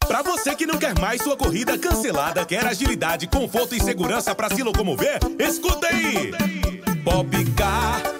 Para 0.07 0.21
você 0.21 0.55
que 0.55 0.65
não 0.65 0.77
quer 0.77 0.97
mais 1.01 1.21
sua 1.21 1.35
corrida 1.35 1.77
cancelada, 1.77 2.45
quer 2.45 2.65
agilidade, 2.65 3.27
conforto 3.27 3.75
e 3.75 3.83
segurança 3.83 4.33
para 4.33 4.55
se 4.55 4.63
locomover, 4.63 5.19
escuta 5.37 5.87
aí! 5.87 6.31
Popcar 7.03 8.16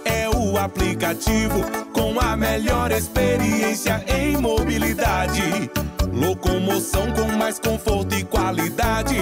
aplicativo 0.68 1.62
com 1.94 2.20
a 2.20 2.36
melhor 2.36 2.92
experiência 2.92 4.04
em 4.06 4.36
mobilidade. 4.36 5.72
Locomoção 6.12 7.10
com 7.14 7.28
mais 7.38 7.58
conforto 7.58 8.14
e 8.14 8.24
qualidade. 8.26 9.18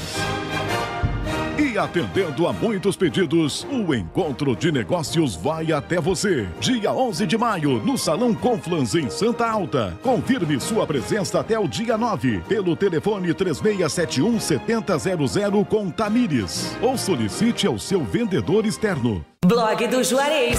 E 1.57 1.79
atendendo 1.79 2.49
a 2.49 2.53
muitos 2.53 2.97
pedidos, 2.97 3.65
o 3.71 3.95
Encontro 3.95 4.57
de 4.57 4.73
Negócios 4.73 5.37
vai 5.37 5.71
até 5.71 6.01
você. 6.01 6.49
Dia 6.59 6.93
11 6.93 7.29
de 7.29 7.39
maio, 7.39 7.81
no 7.85 7.97
Salão 7.97 8.35
Conflans, 8.35 8.97
em 8.97 9.09
Santa 9.09 9.49
Alta. 9.49 9.97
Confirme 10.03 10.59
sua 10.59 10.85
presença 10.85 11.39
até 11.39 11.57
o 11.57 11.69
dia 11.69 11.97
9, 11.97 12.41
pelo 12.49 12.75
telefone 12.75 13.33
3671-7000 13.33 15.65
com 15.65 15.89
Tamires. 15.89 16.77
Ou 16.83 16.99
solicite 16.99 17.69
ao 17.69 17.79
seu 17.79 18.03
vendedor 18.03 18.67
externo. 18.67 19.25
Blog 19.47 19.87
do 19.87 20.03
Juarez. 20.03 20.59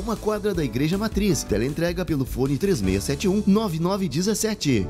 uma 0.00 0.16
quadra 0.16 0.52
da 0.52 0.64
Igreja 0.64 0.98
Matriz. 0.98 1.44
Teleentrega 1.44 2.04
pelo 2.04 2.24
fone 2.24 2.58
3671 2.58 3.44
9917. 3.46 4.86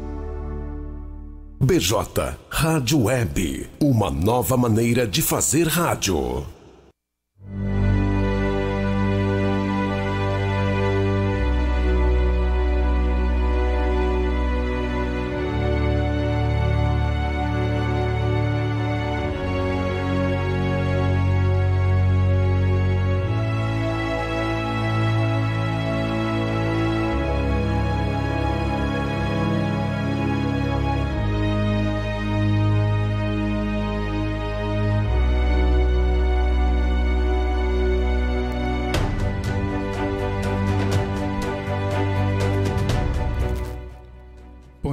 BJ 1.62 2.38
Rádio 2.48 3.02
Web, 3.02 3.68
uma 3.82 4.10
nova 4.10 4.56
maneira 4.56 5.06
de 5.06 5.20
fazer 5.20 5.68
rádio. 5.68 6.46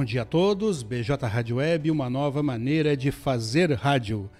Dia 0.08 0.22
a 0.22 0.24
todos, 0.24 0.82
BJ 0.82 1.26
Rádio 1.26 1.56
Web, 1.56 1.90
uma 1.90 2.08
nova 2.08 2.42
maneira 2.42 2.96
de 2.96 3.12
fazer 3.12 3.70
rádio. 3.74 4.30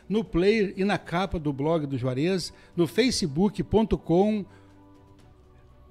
no 0.08 0.24
player 0.24 0.74
e 0.76 0.84
na 0.84 0.98
capa 0.98 1.38
do 1.38 1.54
blog 1.54 1.86
do 1.86 1.96
Juarez, 1.96 2.52
no 2.76 2.88
facebook.com 2.88 4.44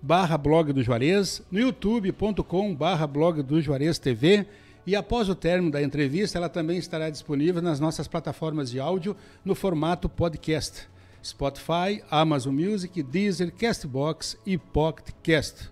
barra 0.01 0.39
blog 0.39 0.73
do 0.73 0.83
Juarez, 0.83 1.43
no 1.51 1.59
youtube.com 1.59 2.75
barra 2.75 3.07
blog 3.07 3.43
do 3.43 3.61
Juarez 3.61 3.99
TV 3.99 4.47
e 4.87 4.95
após 4.97 5.29
o 5.29 5.35
término 5.35 5.71
da 5.71 5.83
entrevista 5.83 6.39
ela 6.39 6.49
também 6.49 6.79
estará 6.79 7.11
disponível 7.11 7.61
nas 7.61 7.81
nossas 7.81 8.09
plataformas 8.09 8.71
de 8.71 8.81
áudio 8.81 9.17
no 9.45 9.55
formato 9.55 10.09
podcast, 10.09 10.89
Spotify, 11.23 12.03
Amazon 12.11 12.55
Music, 12.55 13.03
Deezer, 13.03 13.53
Castbox 13.53 14.39
e 14.47 14.57
PocketCast. 14.57 15.71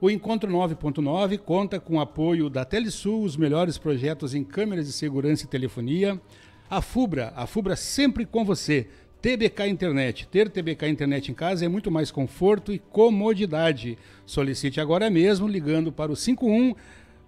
O 0.00 0.10
Encontro 0.10 0.50
9.9 0.50 1.38
conta 1.38 1.80
com 1.80 1.96
o 1.96 2.00
apoio 2.00 2.48
da 2.48 2.64
Telesul, 2.64 3.24
os 3.24 3.36
melhores 3.36 3.78
projetos 3.78 4.34
em 4.34 4.44
câmeras 4.44 4.86
de 4.86 4.92
segurança 4.92 5.44
e 5.44 5.48
telefonia, 5.48 6.20
a 6.68 6.80
FUBRA, 6.80 7.32
a 7.36 7.46
FUBRA 7.46 7.76
sempre 7.76 8.26
com 8.26 8.44
você, 8.44 8.88
TBK 9.20 9.66
Internet. 9.66 10.28
Ter 10.28 10.48
TBK 10.48 10.88
Internet 10.88 11.30
em 11.30 11.34
casa 11.34 11.64
é 11.64 11.68
muito 11.68 11.90
mais 11.90 12.10
conforto 12.10 12.72
e 12.72 12.78
comodidade. 12.78 13.98
Solicite 14.24 14.80
agora 14.80 15.10
mesmo 15.10 15.48
ligando 15.48 15.90
para 15.90 16.12
o 16.12 16.16
51 16.16 16.74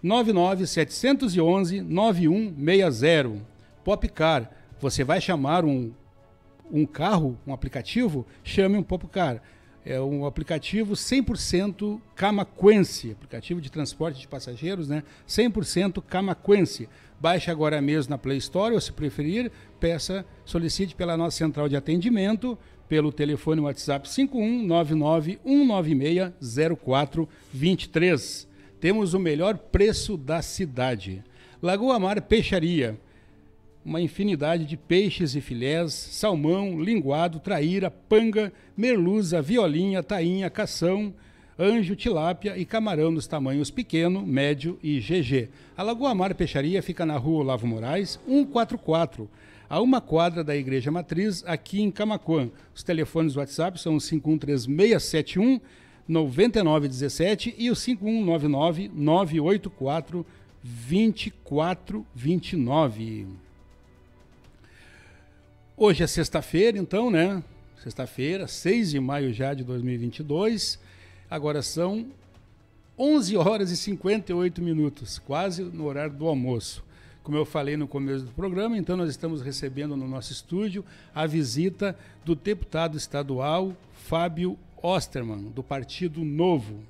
99 0.02 0.66
711 0.66 1.80
9160. 1.80 3.42
Popcar. 3.84 4.50
Você 4.80 5.02
vai 5.02 5.20
chamar 5.20 5.64
um, 5.64 5.92
um 6.70 6.86
carro, 6.86 7.36
um 7.46 7.52
aplicativo? 7.52 8.26
Chame 8.44 8.76
um 8.76 8.82
Popcar. 8.82 9.42
É 9.90 9.98
um 9.98 10.26
aplicativo 10.26 10.92
100% 10.92 11.98
camaquense, 12.14 13.12
aplicativo 13.12 13.58
de 13.58 13.72
transporte 13.72 14.20
de 14.20 14.28
passageiros, 14.28 14.86
né? 14.86 15.02
100% 15.26 16.02
camaquense. 16.02 16.86
Baixe 17.18 17.50
agora 17.50 17.80
mesmo 17.80 18.10
na 18.10 18.18
Play 18.18 18.36
Store, 18.36 18.74
ou 18.74 18.80
se 18.82 18.92
preferir, 18.92 19.50
peça, 19.80 20.26
solicite 20.44 20.94
pela 20.94 21.16
nossa 21.16 21.38
central 21.38 21.70
de 21.70 21.76
atendimento, 21.76 22.58
pelo 22.86 23.10
telefone 23.10 23.62
WhatsApp 23.62 24.06
5199 24.06 25.38
196 25.42 26.78
0423. 26.84 28.46
Temos 28.78 29.14
o 29.14 29.18
melhor 29.18 29.56
preço 29.56 30.18
da 30.18 30.42
cidade. 30.42 31.24
Lagoa 31.62 31.98
Mar 31.98 32.20
Peixaria 32.20 33.00
uma 33.88 34.00
infinidade 34.02 34.66
de 34.66 34.76
peixes 34.76 35.34
e 35.34 35.40
filés, 35.40 35.94
salmão, 35.94 36.78
linguado, 36.78 37.40
traíra, 37.40 37.90
panga, 37.90 38.52
merluza, 38.76 39.40
violinha, 39.40 40.02
tainha, 40.02 40.50
cação, 40.50 41.14
anjo, 41.58 41.96
tilápia 41.96 42.58
e 42.58 42.66
camarão 42.66 43.10
nos 43.10 43.26
tamanhos 43.26 43.70
pequeno, 43.70 44.26
médio 44.26 44.78
e 44.82 45.00
GG. 45.00 45.48
A 45.74 45.82
Lagoa 45.82 46.14
Mar 46.14 46.34
Peixaria 46.34 46.82
fica 46.82 47.06
na 47.06 47.16
rua 47.16 47.40
Olavo 47.40 47.66
Moraes, 47.66 48.20
144, 48.26 49.26
a 49.70 49.80
uma 49.80 50.02
quadra 50.02 50.44
da 50.44 50.54
Igreja 50.54 50.90
Matriz, 50.90 51.42
aqui 51.46 51.80
em 51.80 51.90
Camacuã. 51.90 52.50
Os 52.74 52.82
telefones 52.82 53.32
do 53.32 53.40
WhatsApp 53.40 53.80
são 53.80 53.96
o 53.96 54.00
513671 54.02 55.58
9917 56.06 57.54
e 57.56 57.70
o 57.70 57.74
5199 57.74 58.90
984 58.94 60.26
2429. 60.62 63.47
Hoje 65.80 66.02
é 66.02 66.08
sexta-feira, 66.08 66.76
então, 66.76 67.08
né? 67.08 67.40
Sexta-feira, 67.80 68.48
6 68.48 68.90
de 68.90 68.98
maio 68.98 69.32
já 69.32 69.54
de 69.54 69.62
2022. 69.62 70.76
Agora 71.30 71.62
são 71.62 72.08
11 72.98 73.36
horas 73.36 73.70
e 73.70 73.76
58 73.76 74.60
minutos, 74.60 75.20
quase 75.20 75.62
no 75.62 75.86
horário 75.86 76.16
do 76.16 76.26
almoço. 76.26 76.84
Como 77.22 77.36
eu 77.36 77.44
falei 77.44 77.76
no 77.76 77.86
começo 77.86 78.24
do 78.24 78.32
programa, 78.32 78.76
então 78.76 78.96
nós 78.96 79.08
estamos 79.08 79.40
recebendo 79.40 79.96
no 79.96 80.08
nosso 80.08 80.32
estúdio 80.32 80.84
a 81.14 81.26
visita 81.26 81.96
do 82.24 82.34
deputado 82.34 82.96
estadual 82.96 83.72
Fábio 83.92 84.58
Osterman, 84.82 85.44
do 85.50 85.62
Partido 85.62 86.24
Novo. 86.24 86.80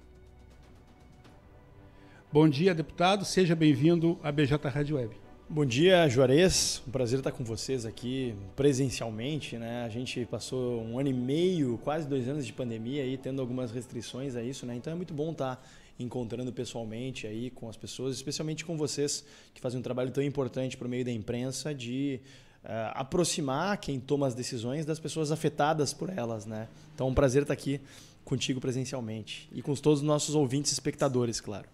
Bom 2.32 2.48
dia, 2.48 2.74
deputado. 2.74 3.26
Seja 3.26 3.54
bem-vindo 3.54 4.18
à 4.22 4.32
BJ 4.32 4.66
Rádio 4.66 4.96
Web. 4.96 5.27
Bom 5.50 5.64
dia, 5.64 6.06
Juarez. 6.10 6.82
Um 6.86 6.90
prazer 6.90 7.20
estar 7.20 7.32
com 7.32 7.42
vocês 7.42 7.86
aqui 7.86 8.34
presencialmente. 8.54 9.56
Né? 9.56 9.82
A 9.82 9.88
gente 9.88 10.26
passou 10.26 10.82
um 10.82 10.98
ano 10.98 11.08
e 11.08 11.12
meio, 11.14 11.78
quase 11.82 12.06
dois 12.06 12.28
anos 12.28 12.44
de 12.44 12.52
pandemia 12.52 13.02
aí, 13.02 13.16
tendo 13.16 13.40
algumas 13.40 13.70
restrições 13.70 14.36
a 14.36 14.42
isso, 14.42 14.66
né? 14.66 14.74
Então 14.74 14.92
é 14.92 14.96
muito 14.96 15.14
bom 15.14 15.32
estar 15.32 15.58
encontrando 15.98 16.52
pessoalmente 16.52 17.26
aí 17.26 17.48
com 17.48 17.66
as 17.66 17.78
pessoas, 17.78 18.14
especialmente 18.14 18.62
com 18.62 18.76
vocês 18.76 19.24
que 19.54 19.60
fazem 19.60 19.80
um 19.80 19.82
trabalho 19.82 20.10
tão 20.10 20.22
importante 20.22 20.76
por 20.76 20.86
meio 20.86 21.02
da 21.02 21.10
imprensa 21.10 21.74
de 21.74 22.20
uh, 22.62 22.92
aproximar 22.92 23.78
quem 23.78 23.98
toma 23.98 24.26
as 24.26 24.34
decisões 24.34 24.84
das 24.84 25.00
pessoas 25.00 25.32
afetadas 25.32 25.94
por 25.94 26.10
elas, 26.10 26.44
né? 26.44 26.68
Então 26.94 27.08
é 27.08 27.10
um 27.10 27.14
prazer 27.14 27.40
estar 27.40 27.54
aqui 27.54 27.80
contigo 28.22 28.60
presencialmente 28.60 29.48
e 29.50 29.62
com 29.62 29.74
todos 29.74 30.00
os 30.00 30.06
nossos 30.06 30.34
ouvintes 30.34 30.72
e 30.72 30.74
espectadores, 30.74 31.40
claro. 31.40 31.66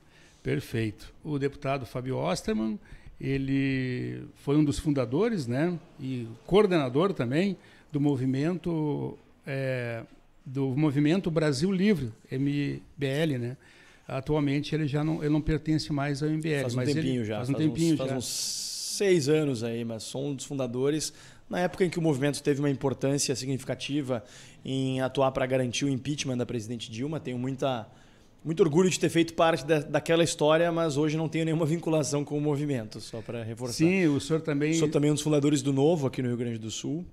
Perfeito. 0.45 1.13
O 1.25 1.39
deputado 1.39 1.85
Fábio 1.85 2.19
Osterman 2.19 2.79
ele 3.21 4.25
foi 4.35 4.57
um 4.57 4.65
dos 4.65 4.79
fundadores, 4.79 5.47
né, 5.47 5.79
e 6.01 6.27
coordenador 6.47 7.13
também 7.13 7.57
do 7.93 8.01
movimento 8.01 9.17
é, 9.47 10.03
do 10.45 10.77
movimento 10.77 11.31
Brasil 11.31 11.73
Livre, 11.73 12.13
MBL, 12.31 13.39
né? 13.39 13.57
Atualmente 14.07 14.75
ele 14.75 14.87
já 14.87 15.03
não, 15.03 15.23
ele 15.23 15.33
não 15.33 15.41
pertence 15.41 15.91
mais 15.93 16.23
ao 16.23 16.29
MBL, 16.29 16.61
faz 16.63 16.75
um 16.75 16.85
tempinho 16.85 17.21
ele, 17.21 17.25
já, 17.25 17.37
faz 17.37 17.49
um 17.49 17.53
faz 17.53 17.65
tempinho 17.65 17.95
uns, 17.95 17.99
já. 17.99 18.07
Faz 18.07 18.17
uns 18.19 18.27
seis 18.27 19.29
anos 19.29 19.65
aí, 19.65 19.85
mas 19.85 20.03
sou 20.03 20.27
um 20.27 20.35
dos 20.35 20.45
fundadores. 20.45 21.13
Na 21.49 21.61
época 21.61 21.85
em 21.85 21.91
que 21.91 21.99
o 21.99 22.03
movimento 22.03 22.43
teve 22.43 22.61
uma 22.61 22.69
importância 22.71 23.35
significativa 23.35 24.23
em 24.65 25.01
atuar 25.01 25.33
para 25.33 25.47
garantir 25.47 25.87
o 25.87 25.89
impeachment 25.89 26.37
da 26.37 26.45
presidente 26.45 26.91
Dilma, 26.91 27.19
tenho 27.19 27.39
muita 27.39 27.89
muito 28.45 28.63
orgulho 28.63 28.91
de 28.91 29.01
ter 29.01 29.09
feito 29.09 29.33
parte 29.33 29.65
da, 29.65 29.79
daquela 29.81 30.23
história, 30.23 30.71
mas 30.71 30.99
hoje 30.99 31.17
não 31.17 31.29
tenho 31.29 31.47
nenhuma 31.47 31.65
vinculação 31.65 32.25
com 32.25 32.37
o 32.37 32.41
movimento, 32.41 33.01
só 33.01 33.23
para 33.23 33.43
reforçar. 33.43 33.79
Sim, 33.79 34.07
o 34.09 34.21
senhor 34.21 34.43
também. 34.43 34.75
Sou 34.75 34.89
também 34.89 35.11
um 35.11 35.15
dos 35.15 35.23
fundadores 35.23 35.63
do 35.63 35.73
Novo 35.73 36.07
aqui 36.07 36.21
no 36.21 36.29
Rio 36.29 36.37
Grande 36.37 36.59
do 36.59 36.71
Sul, 36.71 37.07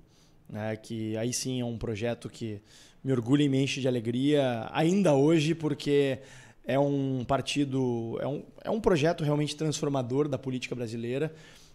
né, 0.48 0.76
que 0.76 1.16
aí 1.16 1.32
sim 1.32 1.60
é 1.60 1.64
um 1.64 1.78
projeto 1.78 2.28
que 2.28 2.60
me 3.02 3.10
orgulha 3.12 3.42
e 3.42 3.48
me 3.48 3.62
enche 3.62 3.80
de 3.80 3.88
alegria 3.88 4.68
ainda 4.70 5.14
hoje, 5.14 5.54
porque 5.54 6.18
é 6.64 6.78
um 6.78 7.24
partido, 7.26 8.18
é 8.20 8.28
um, 8.28 8.42
é 8.62 8.70
um 8.70 8.80
projeto 8.80 9.24
realmente 9.24 9.56
transformador 9.56 10.28
da 10.28 10.38
política 10.38 10.74
brasileira. 10.74 11.32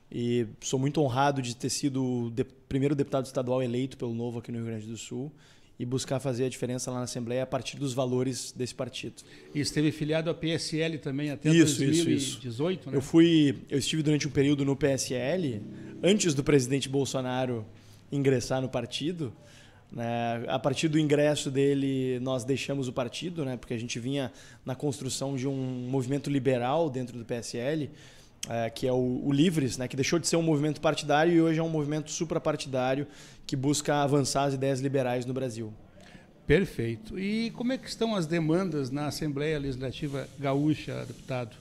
E 0.10 0.48
sou 0.62 0.80
muito 0.80 1.02
honrado 1.02 1.42
de 1.42 1.54
ter 1.54 1.70
sido 1.70 2.02
o 2.02 2.30
de, 2.30 2.46
primeiro 2.46 2.96
deputado 2.96 3.26
estadual 3.26 3.62
eleito 3.62 3.98
pelo 3.98 4.14
Novo 4.14 4.40
aqui 4.40 4.52
no 4.54 4.60
Rio 4.60 4.68
Grande 4.68 4.88
do 4.88 4.96
Sul 4.96 5.34
e 5.80 5.86
buscar 5.86 6.20
fazer 6.20 6.46
a 6.46 6.50
diferença 6.50 6.90
lá 6.90 6.98
na 6.98 7.04
Assembleia 7.04 7.44
a 7.44 7.46
partir 7.46 7.78
dos 7.78 7.94
valores 7.94 8.52
desse 8.52 8.74
partido. 8.74 9.22
E 9.54 9.60
esteve 9.60 9.92
filiado 9.92 10.30
ao 10.30 10.36
PSL 10.36 10.98
também 10.98 11.30
até 11.30 11.50
isso, 11.50 11.78
2018, 11.78 12.18
isso, 12.18 12.48
isso. 12.48 12.90
né? 12.90 12.98
Eu 12.98 13.02
fui, 13.02 13.56
eu 13.70 13.78
estive 13.78 14.02
durante 14.02 14.28
um 14.28 14.32
período 14.32 14.66
no 14.66 14.76
PSL 14.76 15.62
antes 16.02 16.34
do 16.34 16.44
presidente 16.44 16.90
Bolsonaro 16.90 17.66
ingressar 18.12 18.62
no 18.62 18.70
partido. 18.70 19.32
Né? 19.92 20.44
A 20.48 20.58
partir 20.58 20.88
do 20.88 21.00
ingresso 21.00 21.52
dele, 21.52 22.20
nós 22.22 22.44
deixamos 22.44 22.88
o 22.88 22.94
partido, 22.94 23.46
né? 23.46 23.56
porque 23.56 23.74
a 23.74 23.80
gente 23.80 24.00
vinha 24.00 24.32
na 24.66 24.76
construção 24.76 25.36
de 25.36 25.48
um 25.48 25.88
movimento 25.90 26.30
liberal 26.30 26.90
dentro 26.90 27.18
do 27.18 27.24
PSL, 27.24 27.90
é, 28.50 28.70
que 28.70 28.88
é 28.88 28.92
o, 28.92 29.22
o, 29.26 29.32
Livres, 29.32 29.78
né? 29.78 29.88
que 29.88 29.96
deixou 29.96 30.18
de 30.18 30.28
ser 30.28 30.38
um 30.38 30.42
movimento 30.42 30.82
partidário 30.82 31.34
e 31.34 31.42
hoje 31.42 31.60
é 31.60 31.64
um 31.64 31.70
movimento 31.70 32.12
suprapartidário 32.12 33.08
que 33.48 33.56
busca 33.56 34.04
avançar 34.04 34.44
as 34.44 34.54
ideias 34.54 34.82
liberais 34.82 35.26
no 35.26 35.34
Brasil. 35.34 35.74
Perfeito. 36.46 37.18
E 37.18 37.50
como 37.52 37.74
é 37.74 37.78
que 37.78 37.88
estão 37.88 38.16
as 38.16 38.26
demandas 38.26 38.92
na 38.92 39.08
Assembleia 39.08 39.58
Legislativa 39.58 40.28
Gaúcha, 40.38 41.06
deputado? 41.06 41.56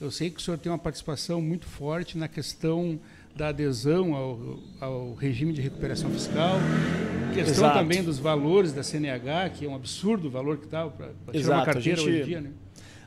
Eu 0.00 0.10
sei 0.10 0.30
que 0.30 0.38
o 0.38 0.42
senhor 0.42 0.58
tem 0.58 0.70
uma 0.70 0.78
participação 0.78 1.40
muito 1.40 1.66
forte 1.66 2.16
na 2.16 2.28
questão 2.28 2.98
da 3.34 3.48
adesão 3.48 4.14
ao, 4.14 4.58
ao 4.80 5.14
regime 5.14 5.52
de 5.52 5.60
recuperação 5.60 6.08
fiscal, 6.10 6.58
questão 7.34 7.64
Exato. 7.64 7.78
também 7.78 8.02
dos 8.02 8.18
valores 8.18 8.72
da 8.72 8.82
CNH, 8.82 9.50
que 9.50 9.66
é 9.66 9.68
um 9.68 9.74
absurdo 9.74 10.28
o 10.28 10.30
valor 10.30 10.58
que 10.58 10.66
está 10.66 10.86
para 10.86 11.10
tirar 11.32 11.56
uma 11.56 11.64
carteira 11.64 11.98
gente, 11.98 12.08
hoje 12.08 12.20
em 12.20 12.24
dia, 12.24 12.40
né? 12.40 12.50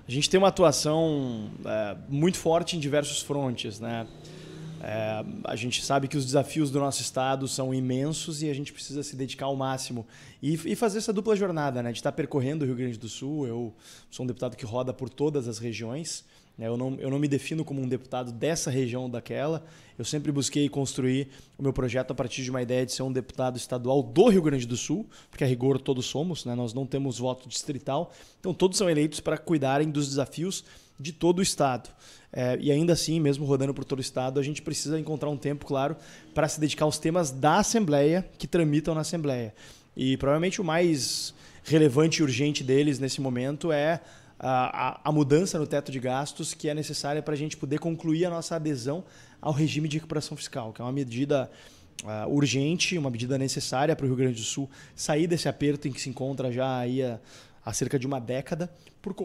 A 0.07 0.11
gente 0.11 0.29
tem 0.29 0.37
uma 0.37 0.47
atuação 0.47 1.49
é, 1.65 1.97
muito 2.07 2.37
forte 2.37 2.77
em 2.77 2.79
diversos 2.79 3.21
frontes, 3.21 3.79
né? 3.79 4.07
É, 4.81 5.25
a 5.43 5.55
gente 5.55 5.83
sabe 5.83 6.07
que 6.07 6.17
os 6.17 6.25
desafios 6.25 6.69
do 6.69 6.79
nosso 6.79 7.01
estado 7.01 7.47
são 7.47 7.73
imensos 7.73 8.43
e 8.43 8.49
a 8.49 8.53
gente 8.53 8.71
precisa 8.71 9.01
se 9.01 9.15
dedicar 9.15 9.47
ao 9.47 9.55
máximo 9.55 10.05
e, 10.41 10.53
e 10.53 10.75
fazer 10.75 10.99
essa 10.99 11.11
dupla 11.11 11.35
jornada, 11.35 11.81
né? 11.81 11.91
De 11.91 11.97
estar 11.97 12.11
percorrendo 12.11 12.63
o 12.63 12.67
Rio 12.67 12.75
Grande 12.75 12.97
do 12.97 13.09
Sul. 13.09 13.47
Eu 13.47 13.73
sou 14.09 14.23
um 14.23 14.27
deputado 14.27 14.55
que 14.55 14.65
roda 14.65 14.93
por 14.93 15.09
todas 15.09 15.47
as 15.47 15.57
regiões. 15.57 16.23
Né? 16.57 16.67
Eu, 16.67 16.77
não, 16.77 16.95
eu 16.95 17.09
não 17.09 17.19
me 17.19 17.27
defino 17.27 17.63
como 17.63 17.81
um 17.81 17.87
deputado 17.87 18.31
dessa 18.31 18.69
região 18.69 19.03
ou 19.03 19.09
daquela. 19.09 19.63
Eu 19.97 20.05
sempre 20.05 20.31
busquei 20.31 20.69
construir 20.69 21.29
o 21.57 21.63
meu 21.63 21.73
projeto 21.73 22.11
a 22.11 22.15
partir 22.15 22.43
de 22.43 22.49
uma 22.49 22.61
ideia 22.61 22.85
de 22.85 22.91
ser 22.91 23.03
um 23.03 23.11
deputado 23.11 23.57
estadual 23.57 24.01
do 24.03 24.29
Rio 24.29 24.41
Grande 24.41 24.65
do 24.65 24.77
Sul, 24.77 25.07
porque 25.29 25.43
a 25.43 25.47
rigor 25.47 25.79
todos 25.79 26.05
somos, 26.05 26.45
né? 26.45 26.53
nós 26.55 26.73
não 26.73 26.85
temos 26.85 27.17
voto 27.17 27.47
distrital. 27.49 28.11
Então 28.39 28.53
todos 28.53 28.77
são 28.77 28.89
eleitos 28.89 29.19
para 29.19 29.37
cuidarem 29.37 29.89
dos 29.89 30.07
desafios 30.07 30.63
de 30.99 31.11
todo 31.11 31.39
o 31.39 31.41
estado. 31.41 31.89
É, 32.31 32.57
e 32.59 32.71
ainda 32.71 32.93
assim, 32.93 33.19
mesmo 33.19 33.45
rodando 33.45 33.73
por 33.73 33.85
todo 33.85 33.99
o 33.99 34.01
estado, 34.01 34.39
a 34.39 34.43
gente 34.43 34.61
precisa 34.61 34.99
encontrar 34.99 35.29
um 35.29 35.37
tempo, 35.37 35.65
claro, 35.65 35.95
para 36.33 36.47
se 36.47 36.59
dedicar 36.59 36.85
aos 36.85 36.99
temas 36.99 37.31
da 37.31 37.57
Assembleia 37.57 38.27
que 38.37 38.47
tramitam 38.47 38.93
na 38.93 39.01
Assembleia. 39.01 39.53
E 39.95 40.17
provavelmente 40.17 40.61
o 40.61 40.63
mais 40.63 41.33
relevante 41.63 42.19
e 42.19 42.23
urgente 42.23 42.63
deles 42.63 42.99
nesse 42.99 43.19
momento 43.19 43.71
é 43.71 44.01
a, 44.39 44.89
a, 44.89 45.01
a 45.05 45.11
mudança 45.11 45.57
no 45.57 45.65
teto 45.65 45.91
de 45.91 45.99
gastos 45.99 46.53
que 46.53 46.69
é 46.69 46.73
necessária 46.73 47.21
para 47.21 47.33
a 47.33 47.37
gente 47.37 47.57
poder 47.57 47.79
concluir 47.79 48.25
a 48.25 48.29
nossa 48.29 48.55
adesão 48.55 49.03
ao 49.41 49.51
regime 49.51 49.87
de 49.87 49.97
recuperação 49.97 50.37
fiscal, 50.37 50.71
que 50.71 50.81
é 50.81 50.85
uma 50.85 50.91
medida 50.91 51.49
uh, 52.03 52.29
urgente, 52.29 52.97
uma 52.97 53.09
medida 53.09 53.37
necessária 53.37 53.95
para 53.95 54.05
o 54.05 54.07
Rio 54.07 54.17
Grande 54.17 54.35
do 54.35 54.45
Sul 54.45 54.69
sair 54.95 55.27
desse 55.27 55.49
aperto 55.49 55.87
em 55.87 55.91
que 55.91 56.01
se 56.01 56.09
encontra 56.09 56.51
já 56.51 56.83
há, 56.83 57.19
há 57.65 57.73
cerca 57.73 57.97
de 57.97 58.05
uma 58.05 58.19
década, 58.19 58.71
por, 59.01 59.15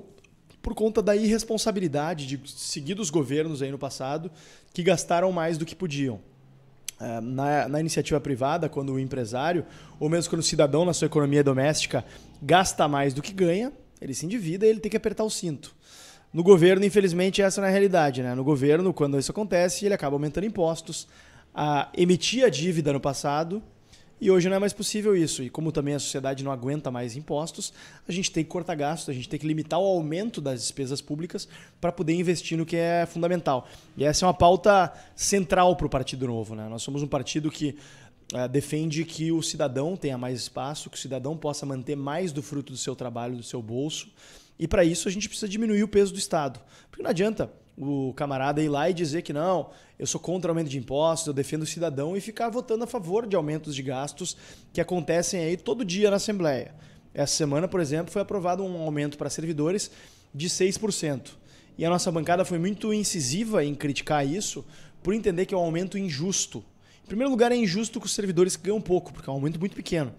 por 0.63 0.75
conta 0.75 1.03
da 1.03 1.17
irresponsabilidade 1.17 2.27
de 2.27 2.41
seguidos 2.51 3.11
governos 3.11 3.61
aí 3.61 3.71
no 3.71 3.79
passado 3.79 4.31
que 4.73 4.83
gastaram 4.83 5.33
mais 5.33 5.59
do 5.59 5.67
que 5.67 5.75
podiam. 5.75 6.21
Na, 7.21 7.69
na, 7.69 7.81
iniciativa 7.81 8.21
privada, 8.21 8.69
quando 8.69 8.93
o 8.93 9.01
empresário, 9.01 9.67
ou 9.99 10.09
mesmo 10.09 10.31
quando 10.31 10.39
o 10.41 10.45
cidadão 10.45 10.85
na 10.85 10.93
sua 10.93 11.07
economia 11.07 11.43
doméstica 11.43 12.05
gasta 12.41 12.87
mais 12.87 13.13
do 13.13 13.21
que 13.21 13.33
ganha, 13.33 13.73
ele 14.01 14.15
se 14.15 14.25
endivida 14.25 14.65
e 14.65 14.69
ele 14.69 14.79
tem 14.79 14.89
que 14.89 14.97
apertar 14.97 15.25
o 15.25 15.31
cinto. 15.31 15.75
No 16.33 16.45
governo, 16.45 16.85
infelizmente, 16.85 17.43
essa 17.43 17.61
não 17.61 17.67
é 17.67 17.71
a 17.71 17.73
realidade. 17.73 18.23
Né? 18.23 18.37
No 18.37 18.45
governo, 18.45 18.95
quando 18.95 19.19
isso 19.19 19.33
acontece, 19.33 19.85
ele 19.85 19.95
acaba 19.95 20.15
aumentando 20.15 20.47
impostos, 20.47 21.09
a, 21.53 21.91
emitia 21.97 22.49
dívida 22.49 22.93
no 22.93 23.01
passado 23.01 23.61
E 24.23 24.31
hoje 24.31 24.49
não 24.49 24.55
é 24.55 24.59
mais 24.61 24.73
possível 24.73 25.17
isso. 25.17 25.43
E 25.43 25.51
como 25.51 25.73
também 25.73 25.95
a 25.95 25.99
sociedade 25.99 26.45
não 26.45 26.53
aguenta 26.53 26.93
mais 26.93 27.17
impostos, 27.17 27.73
a 28.07 28.13
gente 28.13 28.31
tem 28.31 28.45
que 28.45 28.51
cortar 28.51 28.77
gastos, 28.77 29.09
a 29.09 29.13
gente 29.13 29.29
tem 29.29 29.37
que 29.37 29.45
limitar 29.45 29.81
o 29.81 29.85
aumento 29.85 30.41
das 30.41 30.61
despesas 30.61 31.01
públicas 31.01 31.49
para 31.81 31.91
poder 31.91 32.15
investir 32.15 32.57
no 32.57 32.65
que 32.65 32.77
é 32.77 33.05
fundamental. 33.05 33.67
E 33.97 34.05
essa 34.05 34.25
é 34.25 34.29
uma 34.29 34.33
pauta 34.33 34.93
central 35.17 35.75
para 35.75 35.89
o 35.89 35.91
Partido 35.91 36.29
Novo. 36.29 36.55
Né? 36.55 36.69
Nós 36.69 36.85
somos 36.85 37.03
um 37.03 37.09
partido 37.09 37.51
que 37.51 37.77
uh, 38.33 38.49
defende 38.49 39.05
que 39.05 39.33
o 39.33 39.43
cidadão 39.43 39.97
tenha 39.97 40.17
mais 40.17 40.39
espaço, 40.39 40.89
que 40.89 40.97
o 40.97 41.01
cidadão 41.01 41.37
possa 41.37 41.67
manter 41.67 41.97
mais 41.97 42.31
do 42.31 42.45
fruto 42.45 42.71
do 42.71 42.79
seu 42.79 42.95
trabalho, 42.95 43.35
do 43.35 43.43
seu 43.43 43.61
bolso. 43.61 44.07
E 44.57 44.69
para 44.69 44.85
isso 44.85 45.09
a 45.09 45.11
gente 45.11 45.29
precisa 45.29 45.49
diminuir 45.49 45.83
o 45.83 45.89
peso 45.89 46.13
do 46.13 46.19
Estado. 46.21 46.61
Porque 46.89 47.03
não 47.03 47.11
adianta 47.11 47.51
o 47.77 48.13
camarada 48.15 48.63
ir 48.63 48.69
lá 48.69 48.91
e 48.91 48.95
dizer 48.95 49.23
que 49.23 49.33
não, 49.33 49.71
eu 49.99 50.07
sou 50.07 50.21
contra 50.21 50.51
o 50.51 50.53
aumento 50.53 50.69
de 50.69 50.79
impostos, 50.79 51.27
eu 51.27 51.33
defendo 51.33 51.63
o 51.63 51.67
cidadão 51.67 52.17
e 52.17 52.21
ficar 52.21 52.49
votando 52.49 52.85
a 52.85 52.87
favor 52.87 53.27
de 53.27 53.37
aumentos 53.37 53.75
de 53.75 53.83
gastos 53.83 54.37
que 54.73 54.81
acontecem 54.81 55.41
aí 55.41 55.57
todo 55.57 55.85
dia 55.85 56.11
na 56.11 56.17
Assembleia. 56.17 56.75
Essa 57.15 57.35
semana, 57.35 57.69
por 57.69 57.81
exemplo, 57.81 58.13
foi 58.13 58.23
aprovado 58.23 58.65
um 58.65 58.81
aumento 58.83 59.19
para 59.19 59.29
servidores 59.29 59.91
de 60.35 60.49
6%. 60.49 61.33
E 61.77 61.85
a 61.85 61.91
nossa 61.91 62.11
bancada 62.11 62.45
foi 62.45 62.59
muito 62.59 62.93
incisiva 62.93 63.65
em 63.65 63.75
criticar 63.75 64.27
isso 64.27 64.65
por 65.03 65.15
entender 65.15 65.47
que 65.47 65.55
é 65.55 65.57
um 65.57 65.61
aumento 65.61 65.99
injusto. 65.99 66.65
Em 67.05 67.07
primeiro 67.07 67.31
lugar, 67.31 67.53
é 67.53 67.57
injusto 67.57 67.99
com 67.99 68.07
os 68.07 68.15
servidores 68.15 68.57
que 68.57 68.65
ganham 68.65 68.81
pouco, 68.81 69.13
porque 69.13 69.29
é 69.29 69.33
um 69.33 69.37
aumento 69.37 69.59
muito 69.59 69.75
pequeno. 69.75 70.15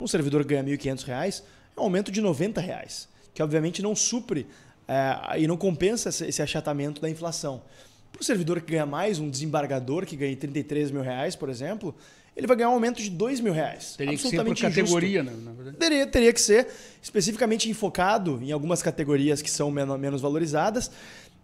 Um 0.00 0.06
servidor 0.06 0.42
que 0.42 0.50
ganha 0.50 0.62
R$ 0.62 0.76
1.500, 0.76 1.42
é 1.76 1.80
um 1.80 1.84
aumento 1.84 2.12
de 2.12 2.20
90 2.20 2.60
reais, 2.60 3.08
que 3.34 3.42
obviamente 3.42 3.82
não 3.82 3.96
supre 3.96 4.46
é, 4.88 5.38
e 5.38 5.46
não 5.46 5.56
compensa 5.56 6.08
esse 6.08 6.40
achatamento 6.40 7.00
da 7.00 7.10
inflação. 7.10 7.62
Para 8.10 8.22
o 8.22 8.24
servidor 8.24 8.60
que 8.62 8.72
ganha 8.72 8.86
mais, 8.86 9.18
um 9.18 9.28
desembargador 9.28 10.06
que 10.06 10.16
ganha 10.16 10.34
33 10.34 10.90
mil 10.90 11.02
reais, 11.02 11.36
por 11.36 11.50
exemplo, 11.50 11.94
ele 12.34 12.46
vai 12.46 12.56
ganhar 12.56 12.70
um 12.70 12.74
aumento 12.74 13.02
de 13.02 13.10
2 13.10 13.40
mil 13.40 13.52
reais. 13.52 13.94
Teria 13.96 14.16
que 14.16 14.22
ser 14.22 14.42
por 14.42 14.56
categoria, 14.56 15.22
né? 15.22 15.32
Na 15.44 15.52
verdade. 15.52 15.76
Teria, 15.76 16.06
teria 16.06 16.32
que 16.32 16.40
ser 16.40 16.68
especificamente 17.02 17.68
enfocado 17.68 18.40
em 18.42 18.50
algumas 18.50 18.82
categorias 18.82 19.42
que 19.42 19.50
são 19.50 19.70
menos, 19.70 19.98
menos 20.00 20.20
valorizadas. 20.22 20.90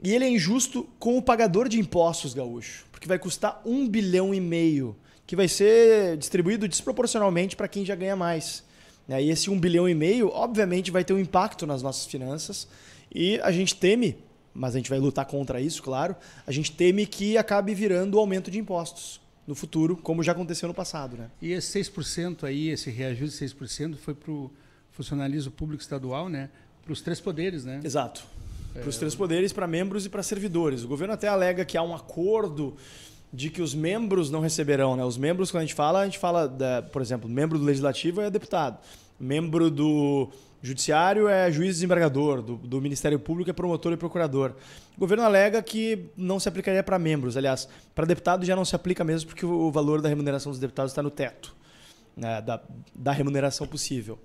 E 0.02 0.14
ele 0.14 0.24
é 0.24 0.28
injusto 0.28 0.88
com 0.98 1.18
o 1.18 1.22
pagador 1.22 1.68
de 1.68 1.78
impostos 1.78 2.32
gaúcho, 2.32 2.86
porque 2.90 3.06
vai 3.06 3.18
custar 3.18 3.60
um 3.64 3.88
bilhão 3.88 4.34
e 4.34 4.40
meio, 4.40 4.96
que 5.26 5.36
vai 5.36 5.48
ser 5.48 6.16
distribuído 6.16 6.66
desproporcionalmente 6.68 7.56
para 7.56 7.68
quem 7.68 7.84
já 7.84 7.94
ganha 7.94 8.16
mais. 8.16 8.64
E 9.08 9.30
esse 9.30 9.50
um 9.50 9.58
bilhão 9.58 9.88
e 9.88 9.94
meio, 9.94 10.28
obviamente, 10.28 10.90
vai 10.90 11.04
ter 11.04 11.12
um 11.12 11.18
impacto 11.18 11.66
nas 11.66 11.82
nossas 11.82 12.06
finanças 12.06 12.66
e 13.14 13.38
a 13.40 13.52
gente 13.52 13.76
teme, 13.76 14.16
mas 14.52 14.75
a 14.75 14.78
gente 14.78 14.90
vai 14.90 14.99
lutar 14.99 15.25
contra 15.26 15.61
isso, 15.61 15.83
claro, 15.83 16.16
a 16.47 16.52
gente 16.52 16.73
teme 16.73 17.06
que 17.06 17.38
acabe 17.38 17.75
virando 17.75 18.14
o 18.16 18.18
aumento 18.18 18.50
de 18.50 18.59
impostos 18.59 19.21
no 19.47 19.54
futuro, 19.54 19.97
como 19.97 20.23
já 20.23 20.33
aconteceu 20.33 20.66
no 20.66 20.75
passado. 20.75 21.16
Né? 21.16 21.30
E 21.40 21.52
esse 21.52 21.78
6% 21.80 22.44
aí, 22.44 22.68
esse 22.68 22.90
reajuste 22.90 23.47
de 23.47 23.54
6%, 23.54 23.97
foi 23.97 24.14
para 24.14 24.33
o 24.33 24.50
funcionalismo 24.90 25.52
público 25.52 25.83
estadual, 25.83 26.28
né? 26.28 26.50
para 26.83 26.92
os 26.92 27.00
três 27.00 27.21
poderes, 27.21 27.64
né? 27.64 27.80
Exato. 27.83 28.25
Para 28.73 28.88
os 28.88 28.97
é... 28.97 28.99
três 28.99 29.14
poderes, 29.14 29.52
para 29.52 29.66
membros 29.66 30.06
e 30.06 30.09
para 30.09 30.23
servidores. 30.23 30.85
O 30.85 30.88
governo 30.88 31.14
até 31.14 31.28
alega 31.28 31.64
que 31.64 31.76
há 31.76 31.83
um 31.83 31.94
acordo 31.94 32.76
de 33.33 33.50
que 33.50 33.61
os 33.61 33.75
membros 33.75 34.30
não 34.30 34.40
receberão. 34.40 34.97
Né? 34.97 35.04
Os 35.04 35.18
membros, 35.18 35.50
quando 35.50 35.62
a 35.62 35.66
gente 35.66 35.75
fala, 35.75 36.00
a 36.00 36.04
gente 36.04 36.18
fala, 36.18 36.47
da, 36.47 36.83
por 36.83 37.02
exemplo, 37.02 37.28
membro 37.28 37.59
do 37.59 37.64
legislativo 37.64 38.21
é 38.21 38.30
deputado, 38.30 38.78
membro 39.18 39.71
do 39.71 40.30
Judiciário 40.64 41.28
é 41.28 41.52
juiz 41.52 41.75
desembargador, 41.75 42.40
do, 42.40 42.56
do, 42.56 42.80
Ministério 42.80 43.18
Público 43.18 43.50
é 43.50 43.52
promotor 43.52 43.92
e 43.92 43.99
procurador. 43.99 44.54
O 44.97 45.00
governo 45.00 45.23
alega 45.23 45.62
que 45.62 46.06
não 46.16 46.40
se 46.40 46.49
aplicaria 46.49 46.83
para 46.83 46.99
membros. 46.99 47.37
Aliás, 47.37 47.68
para 47.94 48.06
deputado 48.06 48.47
já 48.47 48.56
não 48.56 48.64
se 48.64 48.75
aplica 48.75 49.04
mesmo 49.04 49.28
porque 49.28 49.44
o, 49.44 49.71
valor 49.71 50.00
da 50.00 50.09
remuneração 50.09 50.50
dos 50.50 50.59
deputados 50.59 50.92
está 50.92 51.02
no 51.02 51.11
teto 51.11 51.54
né, 52.16 52.40
da, 52.40 52.62
da 52.94 53.12
remuneração 53.12 53.66
possível. 53.66 54.18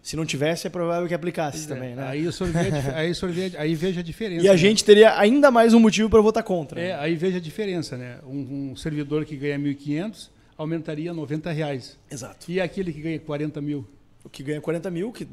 Se 0.00 0.14
não 0.14 0.24
tivesse, 0.24 0.68
é 0.68 0.70
provável 0.70 1.08
que 1.08 1.12
aplicasse 1.12 1.64
é, 1.64 1.74
também. 1.74 1.96
Né? 1.96 2.06
Aí, 2.06 2.24
o 2.24 2.32
senhor 2.32 2.52
vê, 2.52 2.70
aí, 2.94 3.10
o 3.10 3.14
senhor 3.16 3.32
vê, 3.32 3.52
aí 3.58 3.74
veja 3.74 3.98
a 3.98 4.04
diferença. 4.04 4.46
E 4.46 4.48
a 4.48 4.52
né? 4.52 4.56
gente 4.56 4.84
teria 4.84 5.18
ainda 5.18 5.50
mais 5.50 5.74
um 5.74 5.80
motivo 5.80 6.08
para 6.08 6.20
votar 6.20 6.44
contra. 6.44 6.80
É, 6.80 6.94
aí 6.94 7.16
veja 7.16 7.38
a 7.38 7.40
diferença. 7.40 7.96
Né? 7.96 8.20
Um, 8.24 8.70
um 8.70 8.76
servidor 8.76 9.24
que 9.24 9.36
ganha 9.36 9.58
1.500 9.58 10.30
aumentaria 10.56 11.12
90 11.12 11.50
reais. 11.50 11.98
Exato. 12.08 12.48
E 12.48 12.60
aquele 12.60 12.92
que 12.92 13.00
ganha 13.00 13.18
40 13.18 13.60
mil? 13.60 13.84
O 14.24 14.28
que 14.28 14.42
ganha 14.42 14.60
40 14.60 14.90
mil. 14.90 15.12
Que 15.12 15.26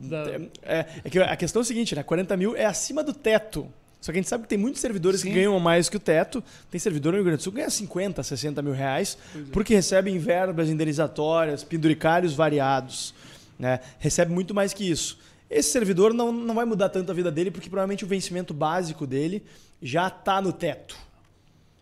é, 0.63 0.85
é, 1.03 1.09
que 1.09 1.19
a 1.19 1.35
questão 1.35 1.61
é 1.61 1.63
a 1.63 1.65
seguinte, 1.65 1.95
né? 1.95 2.03
40 2.03 2.37
mil 2.37 2.55
é 2.55 2.65
acima 2.65 3.03
do 3.03 3.13
teto. 3.13 3.67
Só 3.99 4.11
que 4.11 4.19
a 4.19 4.21
gente 4.21 4.29
sabe 4.29 4.43
que 4.43 4.49
tem 4.49 4.57
muitos 4.57 4.79
servidores 4.79 5.21
Sim. 5.21 5.29
que 5.29 5.35
ganham 5.35 5.59
mais 5.59 5.89
que 5.89 5.97
o 5.97 5.99
teto. 5.99 6.43
Tem 6.69 6.79
servidor 6.79 7.11
no 7.11 7.17
Rio 7.17 7.25
Grande 7.25 7.37
do 7.37 7.43
Sul 7.43 7.51
que 7.51 7.57
ganha 7.57 7.69
50, 7.69 8.23
60 8.23 8.61
mil 8.61 8.73
reais, 8.73 9.17
é. 9.35 9.39
porque 9.51 9.73
recebem 9.73 10.17
verbas 10.17 10.69
indenizatórias, 10.69 11.63
penduricários 11.63 12.33
variados. 12.33 13.13
Né? 13.57 13.79
Recebe 13.99 14.31
muito 14.31 14.53
mais 14.53 14.73
que 14.73 14.89
isso. 14.89 15.17
Esse 15.49 15.71
servidor 15.71 16.13
não, 16.13 16.31
não 16.31 16.53
vai 16.53 16.65
mudar 16.65 16.89
tanto 16.89 17.11
a 17.11 17.13
vida 17.13 17.31
dele, 17.31 17.49
porque 17.49 17.69
provavelmente 17.69 18.03
o 18.03 18.07
vencimento 18.07 18.53
básico 18.53 19.07
dele 19.07 19.43
já 19.81 20.07
está 20.07 20.41
no 20.41 20.53
teto. 20.53 20.97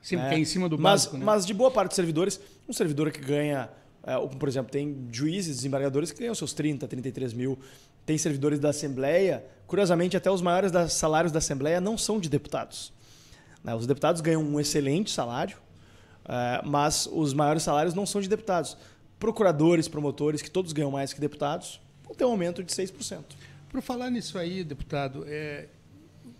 Sim, 0.02 0.18
né? 0.18 0.22
porque 0.24 0.36
é 0.36 0.40
em 0.40 0.46
cima 0.46 0.70
do 0.70 0.78
mas, 0.78 1.02
básico. 1.02 1.18
Né? 1.18 1.26
Mas 1.26 1.46
de 1.46 1.54
boa 1.54 1.72
parte 1.72 1.90
dos 1.90 1.96
servidores, 1.96 2.40
um 2.70 2.74
servidor 2.74 3.12
que 3.12 3.20
ganha 3.20 3.68
é, 3.68 3.70
por 4.38 4.48
exemplo, 4.48 4.72
tem 4.72 5.08
juízes, 5.12 5.58
desembargadores 5.58 6.12
que 6.12 6.20
ganham 6.20 6.36
seus 6.36 6.54
30, 6.54 6.88
33 6.88 7.34
mil. 7.34 7.58
Tem 8.06 8.18
servidores 8.18 8.60
da 8.60 8.70
Assembleia. 8.70 9.44
Curiosamente, 9.66 10.16
até 10.16 10.30
os 10.30 10.42
maiores 10.42 10.72
salários 10.92 11.32
da 11.32 11.40
Assembleia 11.40 11.82
não 11.82 11.98
são 11.98 12.20
de 12.20 12.30
deputados. 12.30 12.94
Né? 13.64 13.74
Os 13.74 13.88
deputados 13.88 14.22
ganham 14.22 14.44
um 14.44 14.60
excelente 14.60 15.10
salário, 15.10 15.58
é, 16.24 16.62
mas 16.64 17.10
os 17.12 17.34
maiores 17.34 17.64
salários 17.64 17.96
não 17.96 18.06
são 18.06 18.22
de 18.22 18.30
deputados. 18.30 18.78
Procuradores, 19.20 19.88
promotores, 19.88 20.42
que 20.42 20.52
todos 20.52 20.72
ganham 20.72 20.92
mais 20.92 21.12
que 21.12 21.20
deputados, 21.20 21.82
vão 22.04 22.14
ter 22.14 22.26
um 22.26 22.30
aumento 22.30 22.64
de 22.64 22.72
6%. 22.72 23.24
Por 23.70 23.82
falar 23.82 24.12
nisso 24.12 24.38
aí, 24.38 24.64
deputado, 24.64 25.26
é, 25.28 25.68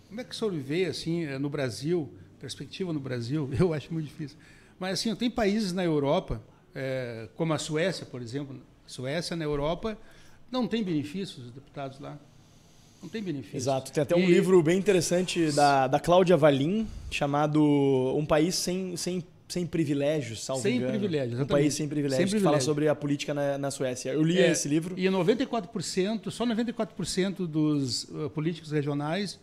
como 0.06 0.20
é 0.20 0.24
que 0.24 0.34
o 0.34 0.38
senhor 0.38 0.52
vê 0.54 0.84
assim, 0.84 1.24
é, 1.24 1.36
no 1.36 1.50
Brasil, 1.50 2.14
perspectiva 2.38 2.92
no 2.92 3.00
Brasil? 3.00 3.50
Eu 3.58 3.74
acho 3.74 3.92
muito 3.92 4.06
difícil. 4.06 4.38
Mas 4.78 5.00
assim, 5.00 5.14
tem 5.16 5.30
países 5.30 5.72
na 5.72 5.84
Europa 5.84 6.40
é, 6.76 7.28
como 7.34 7.54
a 7.54 7.58
Suécia, 7.58 8.04
por 8.04 8.20
exemplo. 8.20 8.60
Suécia, 8.86 9.34
na 9.34 9.44
Europa, 9.44 9.98
não 10.50 10.68
tem 10.68 10.84
benefícios, 10.84 11.46
os 11.46 11.50
deputados 11.50 11.98
lá. 11.98 12.18
Não 13.02 13.08
tem 13.08 13.22
benefícios. 13.22 13.62
Exato. 13.62 13.90
Tem 13.90 14.02
até 14.02 14.14
um 14.14 14.20
e... 14.20 14.26
livro 14.26 14.62
bem 14.62 14.78
interessante 14.78 15.50
da, 15.52 15.86
da 15.86 15.98
Cláudia 15.98 16.36
Valim, 16.36 16.86
chamado 17.10 17.62
Um 18.16 18.24
País 18.24 18.54
Sem, 18.54 18.96
sem, 18.96 19.24
sem 19.48 19.66
Privilégios, 19.66 20.44
salvo 20.44 20.62
Sem 20.62 20.76
engano. 20.76 20.90
privilégios, 20.90 21.32
exatamente. 21.32 21.52
Um 21.52 21.56
País 21.62 21.74
Sem 21.74 21.88
Privilégios, 21.88 22.30
sem 22.30 22.38
privilégio. 22.38 22.58
que 22.58 22.58
fala 22.58 22.60
sobre 22.60 22.88
a 22.88 22.94
política 22.94 23.34
na, 23.34 23.58
na 23.58 23.70
Suécia. 23.70 24.10
Eu 24.10 24.22
li 24.22 24.38
é, 24.38 24.50
esse 24.50 24.68
livro. 24.68 24.94
E 24.98 25.04
94%, 25.06 26.30
só 26.30 26.46
94% 26.46 27.46
dos 27.46 28.04
uh, 28.04 28.30
políticos 28.30 28.70
regionais 28.70 29.38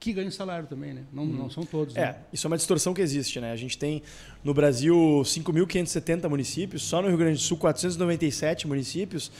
que 0.00 0.14
ganham 0.14 0.30
salário 0.30 0.66
também, 0.66 0.94
né? 0.94 1.02
Não, 1.12 1.26
não 1.26 1.50
são 1.50 1.64
todos. 1.64 1.94
É, 1.94 2.06
né? 2.06 2.16
isso 2.32 2.46
é 2.46 2.48
uma 2.48 2.56
distorção 2.56 2.94
que 2.94 3.02
existe, 3.02 3.38
né? 3.38 3.52
A 3.52 3.56
gente 3.56 3.76
tem 3.76 4.02
no 4.42 4.54
Brasil 4.54 4.96
5.570 4.96 6.26
municípios, 6.26 6.82
só 6.82 7.02
no 7.02 7.08
Rio 7.08 7.18
Grande 7.18 7.34
do 7.34 7.42
Sul 7.42 7.58
497 7.58 8.66
municípios, 8.66 9.30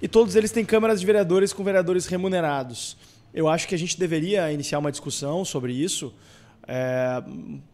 e 0.00 0.06
todos 0.06 0.36
eles 0.36 0.52
têm 0.52 0.64
câmaras 0.64 1.00
de 1.00 1.06
vereadores 1.06 1.52
com 1.52 1.64
vereadores 1.64 2.06
remunerados. 2.06 2.96
Eu 3.34 3.48
acho 3.48 3.66
que 3.66 3.74
a 3.74 3.78
gente 3.78 3.98
deveria 3.98 4.52
iniciar 4.52 4.78
uma 4.78 4.92
discussão 4.92 5.44
sobre 5.44 5.72
isso, 5.72 6.14
é, 6.68 7.20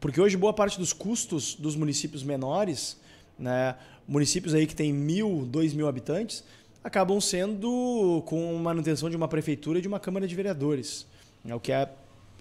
porque 0.01 0.19
hoje 0.19 0.35
boa 0.35 0.55
parte 0.55 0.79
dos 0.79 0.95
custos 0.95 1.55
dos 1.55 1.77
municípios 1.77 2.23
menores, 2.23 2.99
né, 3.39 3.77
municípios 4.09 4.55
aí 4.55 4.67
que 4.67 4.75
têm 4.75 4.95
mil, 4.95 5.47
dois 5.47 5.75
mil 5.75 5.87
habitantes, 5.87 6.43
acabam 6.83 7.21
sendo 7.21 8.23
com 8.25 8.57
manutenção 8.57 9.11
de 9.11 9.17
uma 9.17 9.29
prefeitura 9.29 9.79
e 9.79 9.83
de 9.83 9.89
uma 9.89 10.01
câmara 10.01 10.27
de 10.27 10.35
vereadores, 10.35 11.07
é 11.47 11.55
o 11.55 11.61
que 11.61 11.71
é 11.71 11.87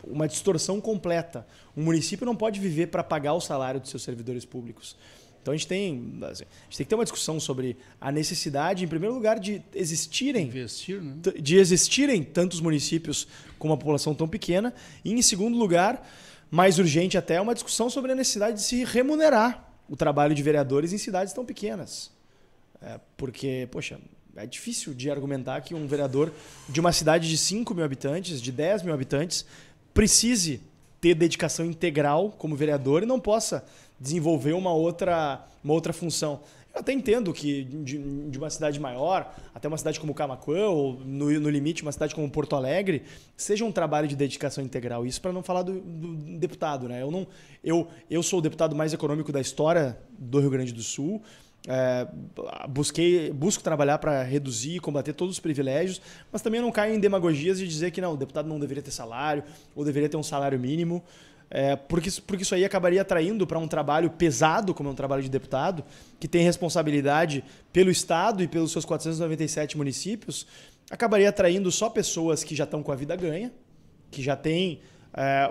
uma 0.04 0.28
distorção 0.28 0.80
completa. 0.82 1.46
Um 1.76 1.84
município 1.84 2.26
não 2.26 2.36
pode 2.36 2.60
viver 2.60 2.88
para 2.88 3.04
pagar 3.04 3.34
o 3.34 3.42
salário 3.42 3.80
dos 3.80 3.90
seus 3.90 4.04
servidores 4.04 4.46
públicos. 4.46 4.96
Então 5.44 5.54
a 5.54 5.58
gente 5.58 5.68
tem, 5.68 6.18
assim, 6.24 6.46
a 6.46 6.64
gente 6.64 6.78
tem 6.78 6.86
que 6.86 6.86
ter 6.86 6.96
uma 6.96 7.04
discussão 7.04 7.38
sobre 7.38 7.76
a 8.00 8.12
necessidade, 8.12 8.86
em 8.86 8.88
primeiro 8.88 9.14
lugar, 9.14 9.40
de 9.40 9.62
existirem, 9.76 10.48
Investir, 10.48 11.02
né? 11.02 11.16
de 11.38 11.58
existirem 11.58 12.24
tantos 12.24 12.62
municípios 12.62 13.28
com 13.60 13.68
uma 13.68 13.78
população 13.78 14.16
tão 14.16 14.28
pequena, 14.28 14.74
e 15.04 15.12
em 15.12 15.22
segundo 15.22 15.58
lugar, 15.58 16.08
mais 16.50 16.80
urgente 16.80 17.18
até, 17.18 17.42
uma 17.42 17.54
discussão 17.54 17.90
sobre 17.90 18.14
a 18.14 18.16
necessidade 18.16 18.58
de 18.58 18.64
se 18.64 18.86
remunerar 18.86 19.70
o 19.90 19.98
trabalho 19.98 20.34
de 20.34 20.42
vereadores 20.42 20.94
em 20.94 20.98
cidades 20.98 21.34
tão 21.34 21.44
pequenas. 21.44 22.10
É, 22.82 23.00
porque, 23.18 23.68
poxa, 23.70 24.00
é 24.36 24.46
difícil 24.46 24.94
de 24.94 25.12
argumentar 25.12 25.62
que 25.62 25.76
um 25.76 25.86
vereador 25.86 26.32
de 26.70 26.80
uma 26.80 26.92
cidade 26.92 27.30
de 27.30 27.38
5 27.38 27.74
mil 27.76 27.84
habitantes, 27.84 28.42
de 28.42 28.52
10 28.52 28.84
mil 28.84 28.94
habitantes, 28.94 29.46
precise 29.94 30.62
ter 31.00 31.14
dedicação 31.16 31.66
integral 31.66 32.34
como 32.38 32.56
vereador 32.56 33.04
e 33.04 33.06
não 33.06 33.20
possa 33.20 33.66
desenvolver 34.00 34.54
uma 34.54 34.74
outra, 34.74 35.46
uma 35.64 35.74
outra 35.74 35.94
função. 35.94 36.42
Eu 36.74 36.80
até 36.80 36.92
entendo 36.92 37.32
que 37.32 37.64
de, 37.64 38.30
de, 38.30 38.38
uma 38.38 38.50
cidade 38.50 38.80
maior, 38.80 39.32
até 39.54 39.68
uma 39.68 39.78
cidade 39.78 40.00
como 40.00 40.12
Camacuã, 40.12 40.70
ou 40.70 41.00
no, 41.06 41.30
no 41.40 41.50
limite 41.50 41.84
uma 41.84 41.92
cidade 41.92 42.16
como 42.16 42.28
Porto 42.32 42.56
Alegre, 42.56 43.04
seja 43.38 43.64
um 43.64 43.72
trabalho 43.72 44.08
de 44.08 44.16
dedicação 44.16 44.64
integral. 44.64 45.06
Isso 45.06 45.22
para 45.22 45.32
não 45.32 45.44
falar 45.44 45.62
do, 45.62 45.80
do, 45.80 46.38
deputado. 46.40 46.90
Né? 46.90 47.04
Eu, 47.04 47.12
não, 47.12 47.28
eu, 47.64 47.88
eu 48.10 48.24
sou 48.24 48.40
o 48.40 48.42
deputado 48.42 48.76
mais 48.76 48.92
econômico 48.92 49.32
da 49.32 49.40
história 49.40 50.00
do 50.18 50.40
Rio 50.40 50.50
Grande 50.50 50.74
do 50.74 50.82
Sul. 50.82 51.22
É, 51.66 52.06
busquei, 52.68 53.32
busco 53.32 53.64
trabalhar 53.64 53.98
para 53.98 54.22
reduzir 54.22 54.76
e 54.76 54.80
combater 54.80 55.14
todos 55.14 55.36
os 55.36 55.40
privilégios, 55.40 56.02
mas 56.32 56.42
também 56.42 56.60
não 56.60 56.72
caio 56.72 56.94
em 56.94 57.00
demagogias 57.00 57.58
de 57.58 57.68
dizer 57.68 57.92
que 57.92 58.02
não, 58.02 58.14
o 58.14 58.18
deputado 58.18 58.50
não 58.50 58.60
deveria 58.60 58.84
ter 58.84 58.92
salário 58.92 59.44
ou 59.74 59.86
deveria 59.86 60.10
ter 60.10 60.18
um 60.18 60.24
salário 60.24 60.60
mínimo, 60.60 61.02
é, 61.50 61.76
porque, 61.76 62.10
porque 62.26 62.44
isso 62.44 62.56
aí 62.56 62.66
acabaria 62.66 63.02
atraindo 63.02 63.46
para 63.48 63.60
um 63.60 63.68
trabalho 63.68 64.10
pesado, 64.10 64.74
como 64.74 64.90
é 64.90 64.92
um 64.92 64.96
trabalho 64.96 65.24
de 65.24 65.30
deputado, 65.30 65.86
que 66.20 66.28
tem 66.28 66.44
responsabilidade 66.44 67.44
pelo 67.72 67.92
Estado 67.92 68.44
e 68.44 68.48
pelos 68.48 68.72
seus 68.72 68.84
497 68.84 69.78
municípios, 69.78 70.48
acabaria 70.90 71.30
atraindo 71.30 71.72
só 71.72 71.90
pessoas 71.90 72.44
que 72.44 72.56
já 72.56 72.66
estão 72.66 72.84
com 72.84 72.92
a 72.92 72.96
vida 72.96 73.16
ganha, 73.16 73.54
que 74.12 74.22
já 74.22 74.36
têm 74.36 74.82
é, 75.14 75.50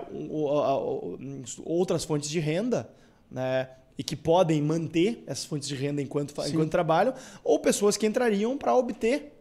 outras 1.63 2.03
fontes 2.03 2.29
de 2.29 2.39
renda, 2.39 2.89
né? 3.31 3.69
E 3.97 4.03
que 4.03 4.15
podem 4.15 4.61
manter 4.61 5.23
essas 5.27 5.45
fontes 5.45 5.67
de 5.67 5.75
renda 5.75 6.01
enquanto, 6.01 6.33
enquanto 6.47 6.69
trabalham, 6.69 7.13
ou 7.43 7.59
pessoas 7.59 7.95
que 7.95 8.05
entrariam 8.05 8.57
para 8.57 8.75
obter 8.75 9.33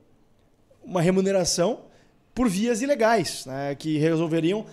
uma 0.84 1.00
remuneração 1.00 1.80
por 2.34 2.48
vias 2.48 2.82
ilegais, 2.82 3.46
né? 3.46 3.74
que 3.74 3.98
resolveriam 3.98 4.64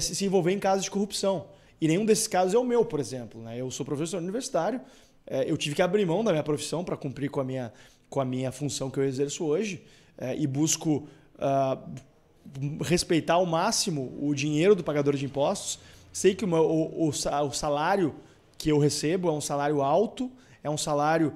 se 0.00 0.24
envolver 0.24 0.52
em 0.52 0.58
casos 0.58 0.84
de 0.84 0.90
corrupção. 0.90 1.46
E 1.80 1.88
nenhum 1.88 2.04
desses 2.04 2.26
casos 2.26 2.54
é 2.54 2.58
o 2.58 2.64
meu, 2.64 2.84
por 2.84 3.00
exemplo. 3.00 3.42
Né? 3.42 3.60
Eu 3.60 3.70
sou 3.70 3.84
professor 3.84 4.18
universitário, 4.18 4.80
é, 5.26 5.50
eu 5.50 5.56
tive 5.56 5.74
que 5.74 5.82
abrir 5.82 6.06
mão 6.06 6.22
da 6.22 6.30
minha 6.30 6.42
profissão 6.42 6.84
para 6.84 6.96
cumprir 6.96 7.30
com 7.30 7.40
a 7.40 7.44
minha, 7.44 7.72
com 8.08 8.20
a 8.20 8.24
minha 8.24 8.52
função 8.52 8.90
que 8.90 8.98
eu 8.98 9.04
exerço 9.04 9.44
hoje 9.44 9.82
é, 10.16 10.36
e 10.36 10.46
busco 10.46 11.08
uh, 11.34 12.84
respeitar 12.84 13.34
ao 13.34 13.46
máximo 13.46 14.16
o 14.20 14.34
dinheiro 14.34 14.74
do 14.74 14.84
pagador 14.84 15.16
de 15.16 15.24
impostos. 15.24 15.80
Sei 16.12 16.34
que 16.34 16.44
o, 16.44 16.48
o, 16.48 17.08
o 17.08 17.52
salário 17.52 18.14
que 18.58 18.70
eu 18.70 18.78
recebo 18.78 19.28
é 19.28 19.32
um 19.32 19.40
salário 19.40 19.82
alto, 19.82 20.30
é 20.62 20.70
um 20.70 20.78
salário 20.78 21.34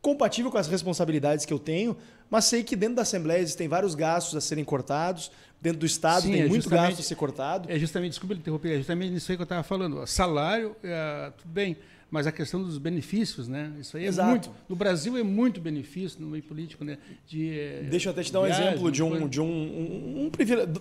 compatível 0.00 0.50
com 0.50 0.58
as 0.58 0.68
responsabilidades 0.68 1.44
que 1.44 1.52
eu 1.52 1.58
tenho, 1.58 1.96
mas 2.30 2.46
sei 2.46 2.62
que 2.62 2.74
dentro 2.74 2.96
da 2.96 3.02
Assembleia 3.02 3.40
existem 3.40 3.68
vários 3.68 3.94
gastos 3.94 4.34
a 4.36 4.40
serem 4.40 4.64
cortados, 4.64 5.30
dentro 5.60 5.78
do 5.78 5.86
Estado 5.86 6.22
Sim, 6.22 6.32
tem 6.32 6.42
é 6.42 6.48
muito 6.48 6.68
gasto 6.68 6.98
a 6.98 7.02
ser 7.02 7.14
cortado. 7.14 7.70
É 7.70 7.78
justamente, 7.78 8.10
desculpa 8.10 8.34
interromper, 8.34 8.74
é 8.74 8.78
justamente 8.78 9.14
isso 9.14 9.30
aí 9.30 9.36
que 9.36 9.42
eu 9.42 9.44
estava 9.44 9.62
falando. 9.62 10.04
Salário, 10.06 10.74
é, 10.82 11.30
tudo 11.38 11.50
bem, 11.50 11.76
mas 12.10 12.26
a 12.26 12.32
questão 12.32 12.62
dos 12.62 12.78
benefícios, 12.78 13.48
né? 13.48 13.72
Isso 13.80 13.96
aí 13.96 14.04
é 14.04 14.08
Exato. 14.08 14.30
muito. 14.30 14.50
No 14.68 14.74
Brasil 14.74 15.16
é 15.16 15.22
muito 15.22 15.60
benefício 15.60 16.20
no 16.20 16.26
meio 16.26 16.42
político, 16.42 16.84
né? 16.84 16.98
De, 17.26 17.58
é, 17.58 17.82
Deixa 17.84 18.08
eu 18.08 18.12
até 18.12 18.22
te 18.22 18.32
dar 18.32 18.40
um 18.40 18.44
viagem, 18.44 18.66
exemplo 18.66 18.90
de 18.90 19.02
um, 19.02 19.28
de 19.28 19.40
um, 19.40 19.46
um, 19.46 20.30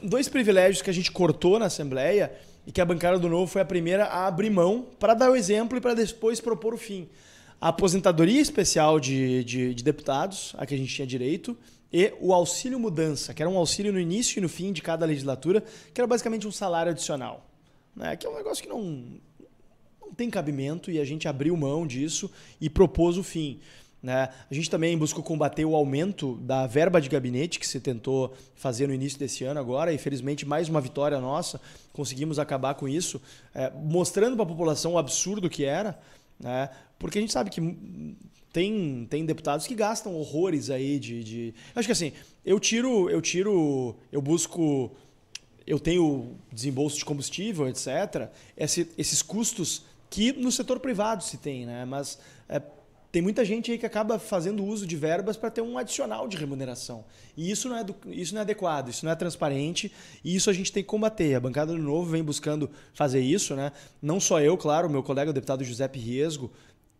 um 0.03 0.07
dois 0.07 0.27
privilégios 0.27 0.81
que 0.81 0.89
a 0.89 0.93
gente 0.93 1.11
cortou 1.11 1.59
na 1.59 1.67
Assembleia 1.67 2.33
e 2.65 2.71
que 2.71 2.81
a 2.81 2.85
bancada 2.85 3.17
do 3.17 3.27
Novo 3.27 3.47
foi 3.51 3.61
a 3.61 3.65
primeira 3.65 4.05
a 4.05 4.27
abrir 4.27 4.49
mão 4.49 4.87
para 4.99 5.13
dar 5.13 5.31
o 5.31 5.35
exemplo 5.35 5.77
e 5.77 5.81
para 5.81 5.93
depois 5.93 6.39
propor 6.39 6.73
o 6.73 6.77
fim. 6.77 7.09
A 7.59 7.69
aposentadoria 7.69 8.41
especial 8.41 8.99
de, 8.99 9.43
de, 9.43 9.73
de, 9.75 9.83
deputados, 9.83 10.55
a 10.57 10.65
que 10.65 10.73
a 10.73 10.77
gente 10.77 10.93
tinha 10.93 11.05
direito, 11.05 11.57
e 11.93 12.13
o 12.19 12.33
auxílio 12.33 12.79
mudança, 12.79 13.33
que 13.33 13.41
era 13.41 13.49
um 13.49 13.57
auxílio 13.57 13.91
no 13.91 13.99
início 13.99 14.39
e 14.39 14.41
no 14.41 14.49
fim 14.49 14.71
de 14.71 14.81
cada 14.81 15.05
legislatura, 15.05 15.63
que 15.93 15.99
era 15.99 16.07
basicamente 16.07 16.47
um 16.47 16.51
salário 16.51 16.91
adicional. 16.91 17.45
Né? 17.95 18.15
Que 18.15 18.25
é 18.25 18.29
um 18.29 18.35
negócio 18.35 18.63
que 18.63 18.69
não, 18.69 19.05
não 20.01 20.13
tem 20.13 20.29
cabimento 20.29 20.89
e 20.89 20.99
a 20.99 21.05
gente 21.05 21.27
abriu 21.27 21.55
mão 21.57 21.85
disso 21.85 22.31
e 22.59 22.69
propôs 22.69 23.17
o 23.17 23.23
fim. 23.23 23.59
Né? 24.01 24.29
A 24.49 24.53
gente 24.53 24.69
também 24.69 24.97
buscou 24.97 25.23
combater 25.23 25.63
o 25.63 25.75
aumento 25.75 26.35
da 26.37 26.65
verba 26.65 26.99
de 26.99 27.07
gabinete 27.07 27.59
que 27.59 27.67
se 27.67 27.79
tentou 27.79 28.33
fazer 28.55 28.87
no 28.87 28.93
início 28.93 29.19
desse 29.19 29.43
ano 29.43 29.59
agora, 29.59 29.93
e 29.93 29.97
felizmente 29.97 30.45
mais 30.45 30.67
uma 30.69 30.81
vitória 30.81 31.19
nossa, 31.19 31.61
conseguimos 31.93 32.39
acabar 32.39 32.73
com 32.73 32.87
isso, 32.87 33.21
é, 33.53 33.71
mostrando 33.75 34.35
para 34.35 34.43
a 34.43 34.47
população 34.47 34.93
o 34.93 34.97
absurdo 34.97 35.49
que 35.49 35.65
era, 35.65 35.99
né? 36.39 36.69
porque 36.97 37.19
a 37.19 37.21
gente 37.21 37.31
sabe 37.31 37.51
que 37.51 37.61
tem, 38.51 39.07
tem 39.09 39.25
deputados 39.25 39.67
que 39.67 39.75
gastam 39.75 40.15
horrores 40.15 40.69
aí 40.69 40.99
de, 40.99 41.23
de... 41.23 41.53
Acho 41.75 41.87
que 41.87 41.91
assim, 41.91 42.11
eu 42.43 42.59
tiro, 42.59 43.09
eu 43.09 43.21
tiro, 43.21 43.95
eu 44.11 44.21
busco, 44.21 44.91
eu 45.65 45.79
tenho 45.79 46.35
desembolso 46.51 46.97
de 46.97 47.05
combustível, 47.05 47.69
etc. 47.69 48.29
Esse, 48.57 48.89
esses 48.97 49.21
custos 49.21 49.83
que 50.09 50.33
no 50.33 50.51
setor 50.51 50.79
privado 50.79 51.23
se 51.23 51.37
tem, 51.37 51.65
né? 51.65 51.85
Mas 51.85 52.19
é, 52.49 52.61
tem 53.11 53.21
muita 53.21 53.43
gente 53.43 53.71
aí 53.71 53.77
que 53.77 53.85
acaba 53.85 54.17
fazendo 54.17 54.63
uso 54.63 54.87
de 54.87 54.95
verbas 54.95 55.35
para 55.35 55.51
ter 55.51 55.61
um 55.61 55.77
adicional 55.77 56.27
de 56.27 56.37
remuneração. 56.37 57.03
E 57.35 57.51
isso 57.51 57.67
não, 57.67 57.77
é 57.77 57.83
do, 57.83 57.95
isso 58.07 58.33
não 58.33 58.39
é 58.39 58.43
adequado, 58.43 58.87
isso 58.87 59.03
não 59.03 59.11
é 59.11 59.15
transparente 59.15 59.91
e 60.23 60.33
isso 60.33 60.49
a 60.49 60.53
gente 60.53 60.71
tem 60.71 60.81
que 60.81 60.87
combater. 60.87 61.35
A 61.35 61.39
bancada 61.39 61.73
do 61.73 61.79
Novo 61.79 62.09
vem 62.09 62.23
buscando 62.23 62.69
fazer 62.93 63.19
isso, 63.19 63.53
né? 63.53 63.73
Não 64.01 64.19
só 64.19 64.39
eu, 64.39 64.57
claro, 64.57 64.89
meu 64.89 65.03
colega 65.03 65.31
o 65.31 65.33
deputado 65.33 65.63
Giuseppe 65.63 65.99
Riesgo, 65.99 66.51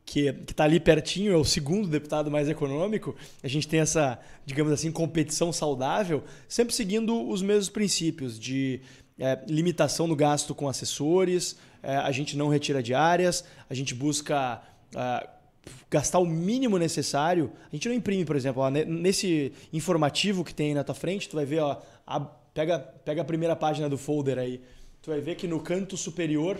que 0.04 0.28
está 0.28 0.66
ali 0.66 0.82
pertinho, 0.82 1.32
é 1.32 1.38
o 1.38 1.46
segundo 1.46 1.88
deputado 1.88 2.30
mais 2.30 2.50
econômico. 2.50 3.16
A 3.42 3.48
gente 3.48 3.66
tem 3.66 3.80
essa, 3.80 4.20
digamos 4.46 4.74
assim, 4.74 4.92
competição 4.92 5.54
saudável, 5.54 6.26
sempre 6.50 6.76
seguindo 6.76 7.30
os 7.30 7.42
mesmos 7.42 7.70
princípios 7.70 8.38
de 8.38 8.82
é, 9.18 9.40
limitação 9.48 10.08
no 10.08 10.16
gasto 10.16 10.54
com 10.54 10.68
assessores, 10.68 11.56
é, 11.82 11.96
a 11.96 12.12
gente 12.12 12.36
não 12.36 12.50
retira 12.50 12.84
diárias, 12.84 13.46
a 13.70 13.74
gente 13.74 13.96
busca. 13.96 14.62
É, 14.94 15.41
gastar 15.90 16.20
o 16.20 16.26
mínimo 16.26 16.78
necessário. 16.78 17.52
A 17.72 17.76
gente 17.76 17.88
não 17.88 17.96
imprime, 17.96 18.26
por 18.26 18.36
exemplo, 18.36 18.64
ó, 18.64 18.70
nesse 18.70 19.54
informativo 19.72 20.44
que 20.44 20.54
tem 20.54 20.70
aí 20.70 20.74
na 20.74 20.84
tua 20.84 20.96
frente, 20.96 21.30
tu 21.30 21.36
vai 21.36 21.46
ver, 21.46 21.60
ó, 21.60 21.82
a, 22.06 22.20
pega, 22.20 22.80
pega 22.80 23.22
a 23.22 23.26
primeira 23.26 23.56
página 23.56 23.90
do 23.90 23.98
folder 23.98 24.38
aí. 24.38 24.62
Tu 25.02 25.10
vai 25.10 25.20
ver 25.20 25.36
que 25.36 25.48
no 25.48 25.60
canto 25.60 25.98
superior, 25.98 26.60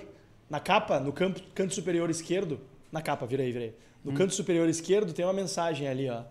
na 0.50 0.60
capa, 0.60 1.00
no 1.00 1.14
canto, 1.14 1.44
canto 1.54 1.74
superior 1.74 2.10
esquerdo, 2.10 2.60
na 2.92 3.02
capa, 3.02 3.26
vira 3.26 3.44
aí, 3.44 3.52
vira 3.52 3.66
aí. 3.66 3.74
No 4.04 4.12
hum. 4.12 4.16
canto 4.16 4.34
superior 4.34 4.68
esquerdo 4.68 5.14
tem 5.14 5.24
uma 5.24 5.34
mensagem 5.34 5.88
ali, 5.88 6.10
ó. 6.10 6.24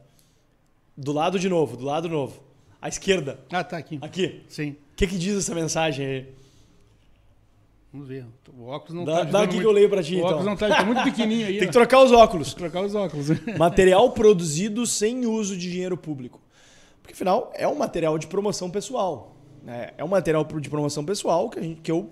Do 0.97 1.13
lado 1.13 1.39
de 1.39 1.49
novo, 1.49 1.77
do 1.77 1.85
lado 1.85 2.09
novo. 2.09 2.43
À 2.83 2.89
esquerda. 2.89 3.39
Ah, 3.51 3.63
tá 3.63 3.77
aqui. 3.77 3.99
Aqui. 4.01 4.43
Sim. 4.49 4.71
O 4.71 4.97
que, 4.97 5.07
que 5.07 5.19
diz 5.19 5.37
essa 5.37 5.55
mensagem 5.55 6.07
aí? 6.07 6.35
Vamos 7.93 8.07
ver. 8.07 8.25
O 8.57 8.67
óculos 8.67 8.95
não 8.95 9.05
dá, 9.05 9.17
tá 9.17 9.25
Dá 9.25 9.43
aqui 9.43 9.55
muito... 9.55 9.61
que 9.61 9.67
eu 9.67 9.73
leio 9.73 9.91
pra 9.91 10.03
ti, 10.03 10.15
o 10.15 10.19
então. 10.19 10.29
óculos 10.29 10.47
não 10.47 10.57
tá, 10.57 10.69
tá 10.69 10.85
muito 10.85 11.03
pequenininho 11.03 11.47
aí. 11.47 11.59
Tem 11.59 11.67
que 11.67 11.73
trocar 11.73 12.03
os 12.03 12.13
óculos. 12.13 12.55
trocar 12.55 12.83
os 12.83 12.95
óculos. 12.95 13.27
material 13.59 14.11
produzido 14.13 14.87
sem 14.87 15.27
uso 15.27 15.57
de 15.57 15.71
dinheiro 15.71 15.97
público. 15.97 16.41
Porque, 17.03 17.15
afinal, 17.15 17.51
é 17.55 17.67
um 17.67 17.75
material 17.75 18.17
de 18.17 18.29
promoção 18.29 18.71
pessoal. 18.71 19.35
Né? 19.63 19.91
É 19.99 20.05
um 20.05 20.09
material 20.09 20.45
de 20.45 20.71
promoção 20.71 21.05
pessoal 21.05 21.51
que, 21.51 21.59
a 21.59 21.63
gente, 21.63 21.81
que 21.81 21.91
eu, 21.91 22.11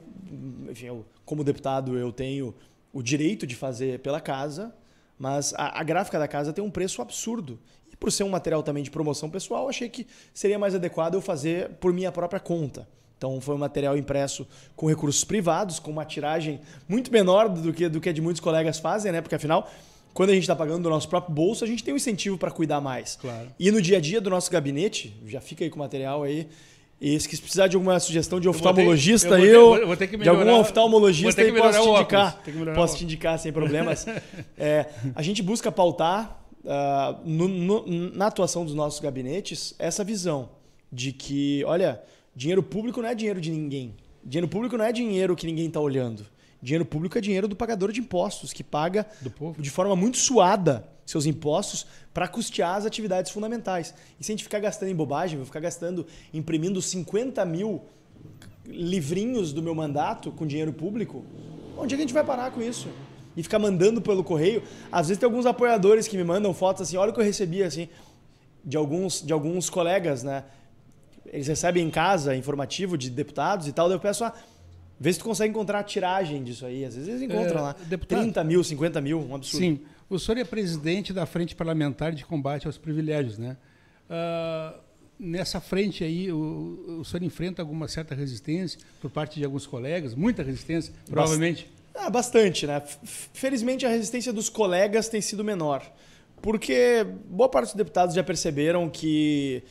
enfim, 0.68 0.86
eu, 0.86 1.06
como 1.24 1.44
deputado, 1.44 1.96
eu 1.96 2.12
tenho 2.12 2.54
o 2.92 3.00
direito 3.00 3.46
de 3.46 3.54
fazer 3.54 4.00
pela 4.00 4.20
casa, 4.20 4.74
mas 5.16 5.54
a, 5.54 5.80
a 5.80 5.82
gráfica 5.84 6.18
da 6.18 6.26
casa 6.26 6.52
tem 6.52 6.64
um 6.64 6.70
preço 6.70 7.00
absurdo. 7.00 7.58
E 7.92 7.96
por 7.96 8.10
ser 8.10 8.24
um 8.24 8.28
material 8.28 8.64
também 8.64 8.82
de 8.82 8.90
promoção 8.90 9.30
pessoal, 9.30 9.68
achei 9.68 9.88
que 9.88 10.06
seria 10.34 10.58
mais 10.58 10.74
adequado 10.74 11.14
eu 11.14 11.20
fazer 11.20 11.70
por 11.74 11.92
minha 11.92 12.10
própria 12.10 12.40
conta. 12.40 12.88
Então 13.18 13.40
foi 13.40 13.56
um 13.56 13.58
material 13.58 13.98
impresso 13.98 14.46
com 14.76 14.86
recursos 14.86 15.24
privados, 15.24 15.80
com 15.80 15.90
uma 15.90 16.04
tiragem 16.04 16.60
muito 16.88 17.12
menor 17.12 17.48
do 17.48 17.72
que, 17.72 17.88
do 17.88 18.00
que 18.00 18.12
de 18.12 18.22
muitos 18.22 18.40
colegas 18.40 18.78
fazem, 18.78 19.10
né? 19.10 19.20
Porque 19.20 19.34
afinal, 19.34 19.68
quando 20.14 20.30
a 20.30 20.32
gente 20.32 20.44
está 20.44 20.54
pagando 20.54 20.84
do 20.84 20.88
nosso 20.88 21.08
próprio 21.08 21.34
bolso, 21.34 21.64
a 21.64 21.66
gente 21.66 21.82
tem 21.82 21.92
um 21.92 21.96
incentivo 21.96 22.38
para 22.38 22.50
cuidar 22.50 22.80
mais. 22.80 23.18
Claro. 23.20 23.48
E 23.58 23.70
no 23.72 23.82
dia 23.82 23.98
a 23.98 24.00
dia 24.00 24.20
do 24.20 24.30
nosso 24.30 24.50
gabinete, 24.50 25.14
já 25.26 25.40
fica 25.40 25.64
aí 25.64 25.70
com 25.70 25.76
o 25.76 25.80
material 25.80 26.22
aí. 26.22 26.48
E 27.00 27.18
se 27.18 27.28
precisar 27.28 27.68
de 27.68 27.76
alguma 27.76 27.98
sugestão 28.00 28.40
de 28.40 28.48
oftalmologista, 28.48 29.38
eu, 29.38 29.76
eu, 29.76 29.96
ter, 29.96 30.12
eu 30.12 30.18
de 30.18 30.28
algum 30.28 30.58
oftalmologista 30.58 31.42
aí 31.42 31.52
posso 31.52 31.80
te 31.80 31.88
indicar. 31.88 32.42
Posso 32.74 32.96
te 32.96 33.04
indicar 33.04 33.38
sem 33.38 33.52
problemas. 33.52 34.06
é, 34.58 34.86
a 35.14 35.22
gente 35.22 35.40
busca 35.42 35.70
pautar 35.70 36.40
uh, 36.64 37.20
no, 37.24 37.48
no, 37.48 37.86
na 38.14 38.26
atuação 38.26 38.64
dos 38.64 38.74
nossos 38.74 38.98
gabinetes 39.00 39.74
essa 39.78 40.02
visão 40.02 40.50
de 40.90 41.12
que, 41.12 41.62
olha, 41.66 42.00
Dinheiro 42.38 42.62
público 42.62 43.02
não 43.02 43.08
é 43.08 43.16
dinheiro 43.16 43.40
de 43.40 43.50
ninguém. 43.50 43.96
Dinheiro 44.24 44.46
público 44.46 44.76
não 44.76 44.84
é 44.84 44.92
dinheiro 44.92 45.34
que 45.34 45.44
ninguém 45.44 45.66
está 45.66 45.80
olhando. 45.80 46.24
Dinheiro 46.62 46.84
público 46.84 47.18
é 47.18 47.20
dinheiro 47.20 47.48
do 47.48 47.56
pagador 47.56 47.90
de 47.90 47.98
impostos, 47.98 48.52
que 48.52 48.62
paga 48.62 49.04
de 49.58 49.68
forma 49.68 49.96
muito 49.96 50.18
suada 50.18 50.88
seus 51.04 51.26
impostos 51.26 51.84
para 52.14 52.28
custear 52.28 52.76
as 52.76 52.86
atividades 52.86 53.32
fundamentais. 53.32 53.92
E 54.20 54.24
se 54.24 54.30
a 54.30 54.34
gente 54.34 54.44
ficar 54.44 54.60
gastando 54.60 54.88
em 54.88 54.94
bobagem, 54.94 55.36
vou 55.36 55.46
ficar 55.46 55.58
gastando, 55.58 56.06
imprimindo 56.32 56.80
50 56.80 57.44
mil 57.44 57.82
livrinhos 58.64 59.52
do 59.52 59.60
meu 59.60 59.74
mandato 59.74 60.30
com 60.30 60.46
dinheiro 60.46 60.72
público, 60.72 61.24
onde 61.76 61.94
é 61.94 61.96
que 61.96 62.04
a 62.04 62.06
gente 62.06 62.14
vai 62.14 62.22
parar 62.22 62.52
com 62.52 62.62
isso? 62.62 62.86
E 63.36 63.42
ficar 63.42 63.58
mandando 63.58 64.00
pelo 64.00 64.22
correio. 64.22 64.62
Às 64.92 65.08
vezes 65.08 65.18
tem 65.18 65.26
alguns 65.26 65.44
apoiadores 65.44 66.06
que 66.06 66.16
me 66.16 66.22
mandam 66.22 66.54
fotos 66.54 66.82
assim, 66.82 66.96
olha 66.96 67.10
o 67.10 67.12
que 67.12 67.18
eu 67.18 67.24
recebi 67.24 67.64
assim, 67.64 67.88
de 68.64 68.76
alguns, 68.76 69.22
de 69.22 69.32
alguns 69.32 69.68
colegas, 69.68 70.22
né? 70.22 70.44
Eles 71.32 71.46
recebem 71.46 71.86
em 71.86 71.90
casa 71.90 72.34
informativo 72.34 72.96
de 72.96 73.10
deputados 73.10 73.66
e 73.66 73.72
tal, 73.72 73.88
daí 73.88 73.96
eu 73.96 74.00
peço, 74.00 74.24
ah, 74.24 74.34
vê 74.98 75.12
se 75.12 75.18
tu 75.18 75.24
consegue 75.24 75.50
encontrar 75.50 75.80
a 75.80 75.82
tiragem 75.84 76.42
disso 76.42 76.66
aí. 76.66 76.84
Às 76.84 76.94
vezes 76.94 77.08
eles 77.08 77.22
encontram 77.22 77.60
é, 77.60 77.62
lá 77.62 77.76
deputado, 77.86 78.20
30 78.20 78.44
mil, 78.44 78.62
50 78.64 79.00
mil, 79.00 79.20
um 79.20 79.34
absurdo. 79.34 79.64
Sim. 79.64 79.80
O 80.08 80.18
senhor 80.18 80.38
é 80.38 80.44
presidente 80.44 81.12
da 81.12 81.26
Frente 81.26 81.54
Parlamentar 81.54 82.12
de 82.12 82.24
Combate 82.24 82.66
aos 82.66 82.78
Privilégios, 82.78 83.36
né? 83.36 83.56
Uh, 84.08 84.78
nessa 85.18 85.60
frente 85.60 86.02
aí, 86.02 86.32
o, 86.32 87.00
o 87.00 87.04
senhor 87.04 87.22
enfrenta 87.22 87.60
alguma 87.60 87.88
certa 87.88 88.14
resistência 88.14 88.80
por 89.00 89.10
parte 89.10 89.38
de 89.38 89.44
alguns 89.44 89.66
colegas? 89.66 90.14
Muita 90.14 90.42
resistência, 90.42 90.94
provavelmente? 91.06 91.70
Ah, 91.94 92.08
bastante, 92.08 92.66
né? 92.66 92.80
Felizmente 93.32 93.84
a 93.84 93.88
resistência 93.88 94.32
dos 94.32 94.48
colegas 94.48 95.08
tem 95.08 95.20
sido 95.20 95.44
menor. 95.44 95.82
Porque 96.40 97.04
boa 97.28 97.48
parte 97.48 97.66
dos 97.66 97.74
deputados 97.74 98.14
já 98.14 98.22
perceberam 98.22 98.88
que, 98.88 99.62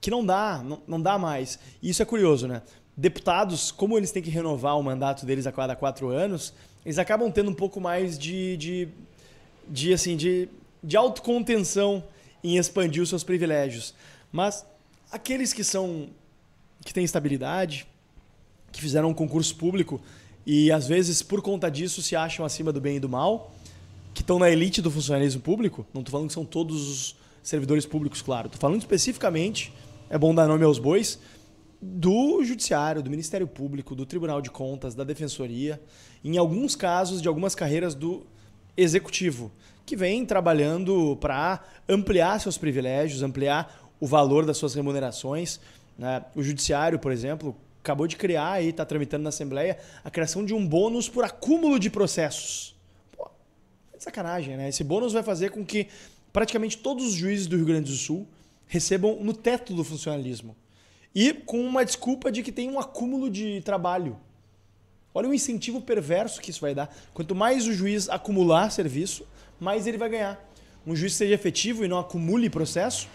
que 0.00 0.10
não 0.10 0.24
dá, 0.24 0.62
não, 0.64 0.82
não 0.86 1.00
dá 1.00 1.18
mais. 1.18 1.58
E 1.82 1.90
isso 1.90 2.02
é 2.02 2.04
curioso, 2.04 2.46
né? 2.46 2.62
Deputados, 2.96 3.70
como 3.70 3.96
eles 3.96 4.10
têm 4.10 4.22
que 4.22 4.30
renovar 4.30 4.78
o 4.78 4.82
mandato 4.82 5.26
deles 5.26 5.46
a 5.46 5.52
cada 5.52 5.76
quatro 5.76 6.08
anos, 6.08 6.54
eles 6.84 6.98
acabam 6.98 7.30
tendo 7.30 7.50
um 7.50 7.54
pouco 7.54 7.80
mais 7.80 8.18
de, 8.18 8.56
de, 8.56 8.88
de 9.68 9.92
assim, 9.92 10.16
de, 10.16 10.48
de 10.82 10.96
autocontenção 10.96 12.02
em 12.42 12.56
expandir 12.56 13.02
os 13.02 13.08
seus 13.08 13.24
privilégios. 13.24 13.94
Mas 14.32 14.64
aqueles 15.10 15.52
que 15.52 15.64
são 15.64 16.08
que 16.84 16.94
têm 16.94 17.04
estabilidade, 17.04 17.86
que 18.70 18.80
fizeram 18.80 19.08
um 19.08 19.14
concurso 19.14 19.56
público 19.56 20.00
e 20.46 20.70
às 20.70 20.86
vezes 20.86 21.22
por 21.22 21.42
conta 21.42 21.68
disso 21.68 22.00
se 22.00 22.14
acham 22.14 22.46
acima 22.46 22.72
do 22.72 22.80
bem 22.80 22.96
e 22.96 23.00
do 23.00 23.08
mal, 23.08 23.52
que 24.14 24.20
estão 24.20 24.38
na 24.38 24.48
elite 24.48 24.80
do 24.80 24.90
funcionalismo 24.90 25.40
público, 25.40 25.84
não 25.92 26.00
estou 26.00 26.12
falando 26.12 26.28
que 26.28 26.34
são 26.34 26.44
todos 26.44 26.88
os 26.88 27.16
servidores 27.42 27.84
públicos, 27.84 28.22
claro, 28.22 28.46
estou 28.46 28.60
falando 28.60 28.80
especificamente, 28.80 29.72
é 30.08 30.16
bom 30.16 30.34
dar 30.34 30.46
nome 30.46 30.64
aos 30.64 30.78
bois, 30.78 31.18
do 31.80 32.42
Judiciário, 32.44 33.02
do 33.02 33.10
Ministério 33.10 33.46
Público, 33.46 33.94
do 33.94 34.06
Tribunal 34.06 34.40
de 34.40 34.50
Contas, 34.50 34.94
da 34.94 35.04
Defensoria, 35.04 35.80
em 36.24 36.36
alguns 36.36 36.76
casos 36.76 37.20
de 37.20 37.28
algumas 37.28 37.54
carreiras 37.54 37.94
do 37.94 38.24
Executivo, 38.76 39.50
que 39.84 39.96
vem 39.96 40.24
trabalhando 40.24 41.16
para 41.20 41.62
ampliar 41.88 42.40
seus 42.40 42.56
privilégios, 42.56 43.22
ampliar 43.22 43.90
o 43.98 44.06
valor 44.06 44.46
das 44.46 44.56
suas 44.56 44.74
remunerações. 44.74 45.60
Né? 45.98 46.24
O 46.34 46.42
Judiciário, 46.42 46.98
por 46.98 47.10
exemplo, 47.10 47.56
acabou 47.80 48.06
de 48.06 48.16
criar 48.16 48.62
e 48.62 48.68
está 48.68 48.84
tramitando 48.84 49.24
na 49.24 49.30
Assembleia 49.30 49.78
a 50.04 50.10
criação 50.10 50.44
de 50.44 50.54
um 50.54 50.66
bônus 50.66 51.08
por 51.08 51.24
acúmulo 51.24 51.78
de 51.78 51.90
processos. 51.90 52.76
Pô, 53.16 53.28
é 53.94 53.98
sacanagem, 53.98 54.56
né? 54.56 54.68
Esse 54.68 54.84
bônus 54.84 55.12
vai 55.12 55.22
fazer 55.22 55.50
com 55.50 55.64
que 55.64 55.88
praticamente 56.32 56.78
todos 56.78 57.06
os 57.06 57.14
juízes 57.14 57.46
do 57.46 57.56
Rio 57.56 57.66
Grande 57.66 57.90
do 57.90 57.96
Sul 57.96 58.26
recebam 58.66 59.18
no 59.22 59.32
teto 59.32 59.74
do 59.74 59.84
funcionalismo. 59.84 60.56
E 61.14 61.32
com 61.32 61.60
uma 61.60 61.84
desculpa 61.84 62.30
de 62.30 62.42
que 62.42 62.52
tem 62.52 62.70
um 62.70 62.78
acúmulo 62.78 63.30
de 63.30 63.60
trabalho. 63.62 64.18
Olha 65.14 65.28
o 65.28 65.34
incentivo 65.34 65.80
perverso 65.80 66.40
que 66.40 66.50
isso 66.50 66.60
vai 66.60 66.74
dar. 66.74 66.94
Quanto 67.14 67.34
mais 67.34 67.66
o 67.66 67.72
juiz 67.72 68.08
acumular 68.08 68.70
serviço, 68.70 69.26
mais 69.58 69.86
ele 69.86 69.96
vai 69.96 70.10
ganhar. 70.10 70.52
Um 70.86 70.94
juiz 70.94 71.12
que 71.12 71.18
seja 71.18 71.34
efetivo 71.34 71.84
e 71.84 71.88
não 71.88 71.98
acumule 71.98 72.50
processo, 72.50 73.08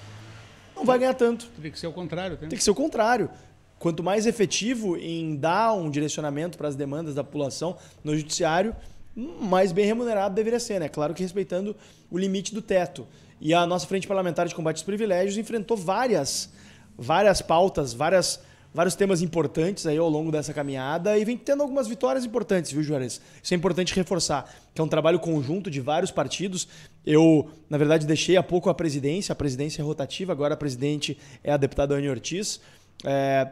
não 0.76 0.84
vai 0.84 0.98
ganhar 0.98 1.14
tanto. 1.14 1.48
Tem 1.62 1.72
que 1.72 1.80
ser 1.80 1.88
o 1.88 1.94
contrário. 1.94 2.38
Tem, 2.38 2.50
tem 2.50 2.58
que 2.58 2.64
ser 2.64 2.72
o 2.72 2.76
contrário. 2.76 3.30
Quanto 3.78 4.04
mais 4.04 4.26
efetivo 4.26 4.98
em 4.98 5.36
dar 5.36 5.74
um 5.74 5.90
direcionamento 5.90 6.58
para 6.58 6.68
as 6.68 6.76
demandas 6.76 7.16
da 7.16 7.24
população 7.24 7.78
no 8.04 8.16
judiciário, 8.16 8.76
mais 9.16 9.72
bem 9.72 9.86
remunerado 9.86 10.34
deveria 10.34 10.60
ser, 10.60 10.80
né? 10.80 10.90
Claro 10.90 11.14
que 11.14 11.22
respeitando 11.22 11.76
o 12.10 12.18
limite 12.18 12.54
do 12.54 12.62
teto. 12.62 13.08
E 13.42 13.56
a 13.56 13.66
nossa 13.66 13.88
frente 13.88 14.08
parlamentar 14.08 14.48
de 14.48 14.54
combate 14.54 14.76
aos 14.76 14.84
privilégios 14.84 15.36
enfrentou 15.36 15.76
várias, 15.76 16.52
várias 16.96 17.42
pautas, 17.42 17.92
várias, 17.92 18.40
vários 18.72 18.94
temas 18.94 19.24
importantes 19.24 19.88
aí 19.88 19.98
ao 19.98 20.08
longo 20.08 20.32
dessa 20.32 20.54
caminhada 20.54 21.18
e 21.18 21.26
vem 21.26 21.36
tendo 21.36 21.64
algumas 21.64 21.88
vitórias 21.88 22.24
importantes, 22.24 22.72
viu, 22.72 22.84
Juarez? 22.84 23.20
Isso 23.42 23.52
é 23.56 23.58
importante 23.58 23.96
reforçar, 23.96 24.48
que 24.76 24.80
é 24.80 24.84
um 24.84 24.88
trabalho 24.88 25.20
conjunto 25.20 25.72
de 25.72 25.82
vários 25.82 26.12
partidos. 26.12 26.68
Eu, 27.04 27.50
na 27.68 27.80
verdade, 27.80 28.06
deixei 28.06 28.38
há 28.38 28.44
pouco 28.44 28.70
a 28.70 28.76
presidência, 28.76 29.34
a 29.34 29.36
presidência 29.36 29.82
é 29.82 29.84
rotativa, 29.84 30.32
agora 30.32 30.54
a 30.54 30.58
presidente 30.58 31.18
é 31.44 31.52
a 31.52 31.58
deputada 31.58 31.96
Anne 31.96 32.10
Ortiz. 32.10 32.62
É, 33.04 33.48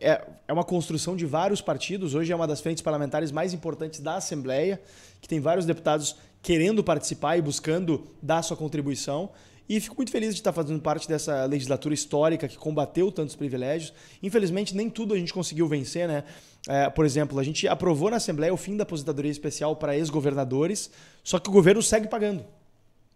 é, 0.00 0.26
é, 0.48 0.52
uma 0.52 0.64
construção 0.64 1.14
de 1.14 1.26
vários 1.26 1.60
partidos. 1.60 2.14
Hoje 2.14 2.32
é 2.32 2.36
uma 2.36 2.46
das 2.46 2.62
frentes 2.62 2.82
parlamentares 2.82 3.30
mais 3.30 3.52
importantes 3.52 4.00
da 4.00 4.16
Assembleia, 4.16 4.80
que 5.20 5.28
tem 5.28 5.40
vários 5.40 5.66
deputados 5.66 6.16
querendo 6.42 6.82
participar 6.82 7.36
e 7.36 7.42
buscando 7.42 8.06
dar 8.22 8.42
sua 8.42 8.56
contribuição. 8.56 9.30
E 9.68 9.80
fico 9.80 9.96
muito 9.96 10.12
feliz 10.12 10.32
de 10.32 10.40
estar 10.40 10.52
fazendo 10.52 10.80
parte 10.80 11.08
dessa 11.08 11.44
legislatura 11.44 11.92
histórica 11.92 12.46
que 12.46 12.56
combateu 12.56 13.10
tantos 13.10 13.34
privilégios. 13.34 13.92
Infelizmente, 14.22 14.76
nem 14.76 14.88
tudo 14.88 15.12
a 15.12 15.18
gente 15.18 15.32
conseguiu 15.32 15.66
vencer, 15.66 16.06
né? 16.06 16.22
É, 16.68 16.88
por 16.88 17.04
exemplo, 17.04 17.38
a 17.38 17.42
gente 17.42 17.66
aprovou 17.66 18.10
na 18.10 18.16
Assembleia 18.16 18.52
o 18.52 18.56
fim 18.56 18.76
da 18.76 18.84
aposentadoria 18.84 19.30
especial 19.30 19.74
para 19.76 19.96
ex-governadores, 19.96 20.90
só 21.22 21.38
que 21.38 21.48
o 21.48 21.52
governo 21.52 21.82
segue 21.82 22.08
pagando 22.08 22.44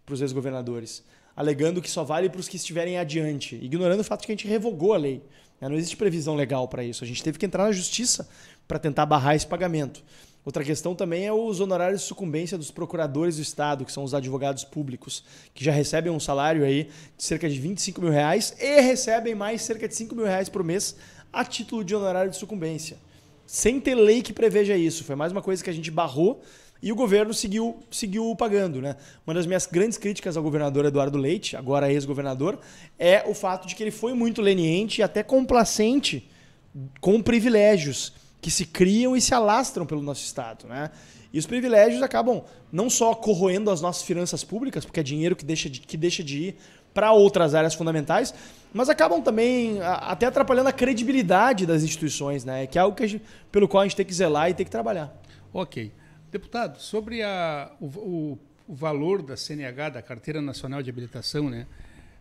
para 0.05 0.13
os 0.13 0.21
ex-governadores, 0.21 1.03
alegando 1.35 1.81
que 1.81 1.89
só 1.89 2.03
vale 2.03 2.29
para 2.29 2.39
os 2.39 2.47
que 2.47 2.57
estiverem 2.57 2.97
adiante, 2.97 3.55
ignorando 3.61 4.01
o 4.01 4.03
fato 4.03 4.21
de 4.21 4.27
que 4.27 4.33
a 4.33 4.35
gente 4.35 4.47
revogou 4.47 4.93
a 4.93 4.97
lei. 4.97 5.21
Né? 5.59 5.69
Não 5.69 5.75
existe 5.75 5.95
previsão 5.95 6.35
legal 6.35 6.67
para 6.67 6.83
isso. 6.83 7.03
A 7.03 7.07
gente 7.07 7.23
teve 7.23 7.37
que 7.37 7.45
entrar 7.45 7.65
na 7.65 7.71
justiça 7.71 8.27
para 8.67 8.79
tentar 8.79 9.05
barrar 9.05 9.35
esse 9.35 9.47
pagamento. 9.47 10.03
Outra 10.43 10.63
questão 10.63 10.95
também 10.95 11.25
é 11.27 11.31
os 11.31 11.59
honorários 11.59 12.01
de 12.01 12.07
sucumbência 12.07 12.57
dos 12.57 12.71
procuradores 12.71 13.35
do 13.35 13.43
Estado, 13.43 13.85
que 13.85 13.91
são 13.91 14.03
os 14.03 14.13
advogados 14.13 14.63
públicos, 14.63 15.23
que 15.53 15.63
já 15.63 15.71
recebem 15.71 16.11
um 16.11 16.19
salário 16.19 16.65
aí 16.65 16.89
de 17.15 17.23
cerca 17.23 17.47
de 17.47 17.59
25 17.59 18.01
mil 18.01 18.11
reais 18.11 18.55
e 18.59 18.81
recebem 18.81 19.35
mais 19.35 19.61
cerca 19.61 19.87
de 19.87 19.95
5 19.95 20.15
mil 20.15 20.25
reais 20.25 20.49
por 20.49 20.63
mês 20.63 20.95
a 21.31 21.45
título 21.45 21.83
de 21.83 21.95
honorário 21.95 22.31
de 22.31 22.37
sucumbência. 22.37 22.97
Sem 23.45 23.79
ter 23.79 23.93
lei 23.93 24.23
que 24.23 24.33
preveja 24.33 24.75
isso. 24.75 25.03
Foi 25.03 25.15
mais 25.15 25.31
uma 25.31 25.41
coisa 25.43 25.63
que 25.63 25.69
a 25.69 25.73
gente 25.73 25.91
barrou 25.91 26.41
e 26.81 26.91
o 26.91 26.95
governo 26.95 27.33
seguiu, 27.35 27.77
seguiu 27.91 28.35
pagando. 28.35 28.81
Né? 28.81 28.95
Uma 29.27 29.35
das 29.35 29.45
minhas 29.45 29.67
grandes 29.67 29.97
críticas 29.99 30.35
ao 30.35 30.41
governador 30.41 30.85
Eduardo 30.85 31.19
Leite, 31.19 31.55
agora 31.55 31.91
ex-governador, 31.91 32.59
é 32.97 33.23
o 33.27 33.35
fato 33.35 33.67
de 33.67 33.75
que 33.75 33.83
ele 33.83 33.91
foi 33.91 34.13
muito 34.15 34.41
leniente 34.41 35.01
e 35.01 35.03
até 35.03 35.21
complacente 35.21 36.27
com 36.99 37.21
privilégios 37.21 38.13
que 38.41 38.49
se 38.49 38.65
criam 38.65 39.15
e 39.15 39.21
se 39.21 39.33
alastram 39.33 39.85
pelo 39.85 40.01
nosso 40.01 40.23
Estado. 40.23 40.67
Né? 40.67 40.89
E 41.31 41.39
os 41.39 41.45
privilégios 41.45 42.01
acabam 42.01 42.43
não 42.71 42.89
só 42.89 43.13
corroendo 43.13 43.69
as 43.69 43.79
nossas 43.79 44.03
finanças 44.03 44.43
públicas, 44.43 44.83
porque 44.83 44.99
é 44.99 45.03
dinheiro 45.03 45.35
que 45.35 45.45
deixa 45.45 45.69
de, 45.69 45.79
que 45.79 45.95
deixa 45.95 46.23
de 46.23 46.37
ir 46.39 46.55
para 46.93 47.13
outras 47.13 47.55
áreas 47.55 47.73
fundamentais, 47.73 48.33
mas 48.73 48.89
acabam 48.89 49.21
também 49.21 49.81
até 49.81 50.25
atrapalhando 50.25 50.67
a 50.67 50.73
credibilidade 50.73 51.65
das 51.65 51.83
instituições, 51.83 52.43
né? 52.43 52.67
que 52.67 52.77
é 52.77 52.81
algo 52.81 52.95
que 52.97 53.07
gente, 53.07 53.23
pelo 53.51 53.67
qual 53.67 53.81
a 53.81 53.85
gente 53.85 53.95
tem 53.95 54.05
que 54.05 54.13
zelar 54.13 54.49
e 54.49 54.53
tem 54.53 54.65
que 54.65 54.71
trabalhar. 54.71 55.15
Ok. 55.53 55.91
Deputado, 56.31 56.81
sobre 56.81 57.21
a, 57.21 57.71
o, 57.79 57.85
o, 57.85 58.39
o, 58.67 58.73
valor 58.73 59.21
da 59.21 59.35
CNH, 59.35 59.89
da 59.89 60.01
Carteira 60.01 60.41
Nacional 60.41 60.81
de 60.81 60.89
Habilitação, 60.89 61.49
né, 61.49 61.67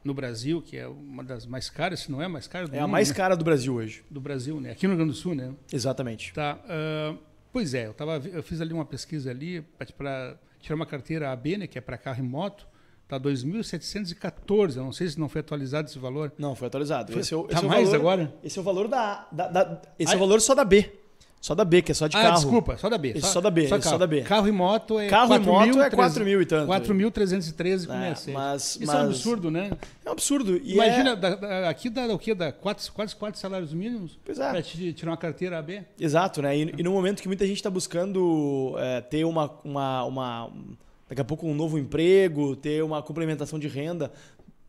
no 0.03 0.15
Brasil, 0.15 0.63
que 0.63 0.77
é 0.77 0.87
uma 0.87 1.23
das 1.23 1.47
mais 1.47 1.69
caras, 1.69 2.01
se 2.01 2.11
não 2.11 2.23
é 2.23 2.25
a 2.25 2.29
mais 2.29 2.47
cara 2.47 2.67
do 2.67 2.75
É 2.75 2.77
mundo, 2.77 2.85
a 2.85 2.89
mais 2.89 3.11
né? 3.11 3.15
cara 3.15 3.37
do 3.37 3.45
Brasil 3.45 3.75
hoje. 3.75 4.03
Do 4.11 4.21
Brasil, 4.21 4.61
né? 4.61 4.73
Aqui 4.73 4.87
no 4.87 4.95
Rio 4.95 4.99
Grande 4.99 5.13
do 5.13 5.19
Sul, 5.19 5.35
né? 5.35 5.53
Exatamente. 5.73 6.33
Tá. 6.33 6.59
Uh, 6.65 7.19
pois 7.53 7.75
é, 7.75 7.87
eu, 7.87 7.95
tava, 7.95 8.17
eu 8.29 8.43
fiz 8.43 8.61
ali 8.61 8.73
uma 8.73 8.85
pesquisa 8.85 9.31
ali 9.31 9.63
para 9.97 10.37
tirar 10.61 10.77
uma 10.77 10.87
carteira 10.87 11.31
AB, 11.31 11.59
né, 11.59 11.67
que 11.67 11.79
é 11.79 11.81
para 11.81 11.99
carro 11.99 12.21
e 12.21 12.27
moto. 12.27 12.67
Tá 13.07 13.19
2.714, 13.19 14.77
eu 14.77 14.85
não 14.85 14.93
sei 14.93 15.09
se 15.09 15.19
não 15.19 15.29
foi 15.29 15.41
atualizado 15.41 15.89
esse 15.89 15.99
valor. 15.99 16.33
Não, 16.39 16.55
foi 16.55 16.69
atualizado. 16.69 17.11
Foi, 17.13 17.23
esse 17.23 17.35
é 17.35 17.37
o, 17.37 17.43
tá 17.43 17.57
esse 17.57 17.67
mais 17.67 17.81
é 17.81 17.83
o 17.83 17.91
valor, 17.91 17.97
agora? 17.97 18.35
Esse 18.45 18.59
é 18.59 18.61
o 18.61 18.65
valor 18.65 18.87
da, 18.87 19.27
da, 19.33 19.49
da 19.49 19.83
esse 19.99 20.13
é 20.13 20.17
o 20.17 20.21
valor 20.21 20.41
só 20.41 20.55
da 20.55 20.65
B. 20.65 21.00
Só 21.41 21.55
da 21.55 21.65
B, 21.65 21.81
que 21.81 21.91
é 21.91 21.95
só 21.95 22.07
de 22.07 22.17
ah, 22.19 22.23
carro. 22.23 22.35
desculpa, 22.35 22.77
só 22.77 22.91
da 22.91 22.99
B. 22.99 23.15
Isso, 23.17 23.29
só, 23.29 23.41
da 23.41 23.51
B, 23.51 23.67
só, 23.67 23.81
só, 23.81 23.97
da 23.97 24.07
B. 24.07 24.21
Carro 24.23 24.47
e 24.47 24.53
moto 24.53 24.99
é 24.99 25.09
Carro 25.09 25.29
4, 25.29 25.43
e 25.43 25.47
moto 25.47 25.81
é 25.81 25.91
4 25.91 26.25
mil 26.25 26.43
e 26.43 26.45
tanto. 26.45 26.71
4.313 26.71 27.87
com 27.87 27.95
é, 27.95 28.15
mas, 28.31 28.77
Isso 28.77 28.93
é 28.93 28.95
um 28.95 29.07
absurdo, 29.07 29.51
né? 29.51 29.71
É 30.05 30.09
um 30.11 30.13
absurdo. 30.13 30.59
E 30.59 30.75
Imagina, 30.75 31.11
é... 31.13 31.17
da, 31.17 31.35
da, 31.35 31.69
aqui 31.71 31.89
dá 31.89 32.05
o 32.13 32.19
quê? 32.19 32.35
Dá 32.35 32.53
quatro, 32.53 32.93
quase 32.93 33.17
quatro 33.17 33.41
salários 33.41 33.73
mínimos 33.73 34.19
pois 34.23 34.39
é. 34.39 34.51
para 34.51 34.63
tirar 34.63 35.11
uma 35.13 35.17
carteira 35.17 35.59
AB. 35.59 35.83
Exato, 35.99 36.43
né? 36.43 36.59
E, 36.59 36.75
e 36.77 36.83
no 36.83 36.93
momento 36.93 37.23
que 37.23 37.29
muita 37.29 37.47
gente 37.47 37.57
está 37.57 37.71
buscando 37.71 38.75
é, 38.77 39.01
ter 39.01 39.25
uma, 39.25 39.51
uma, 39.65 40.05
uma 40.05 40.53
daqui 41.09 41.23
a 41.23 41.25
pouco 41.25 41.47
um 41.47 41.55
novo 41.55 41.79
emprego, 41.79 42.55
ter 42.55 42.85
uma 42.85 43.03
complementação 43.03 43.59
de 43.59 43.67
renda, 43.67 44.13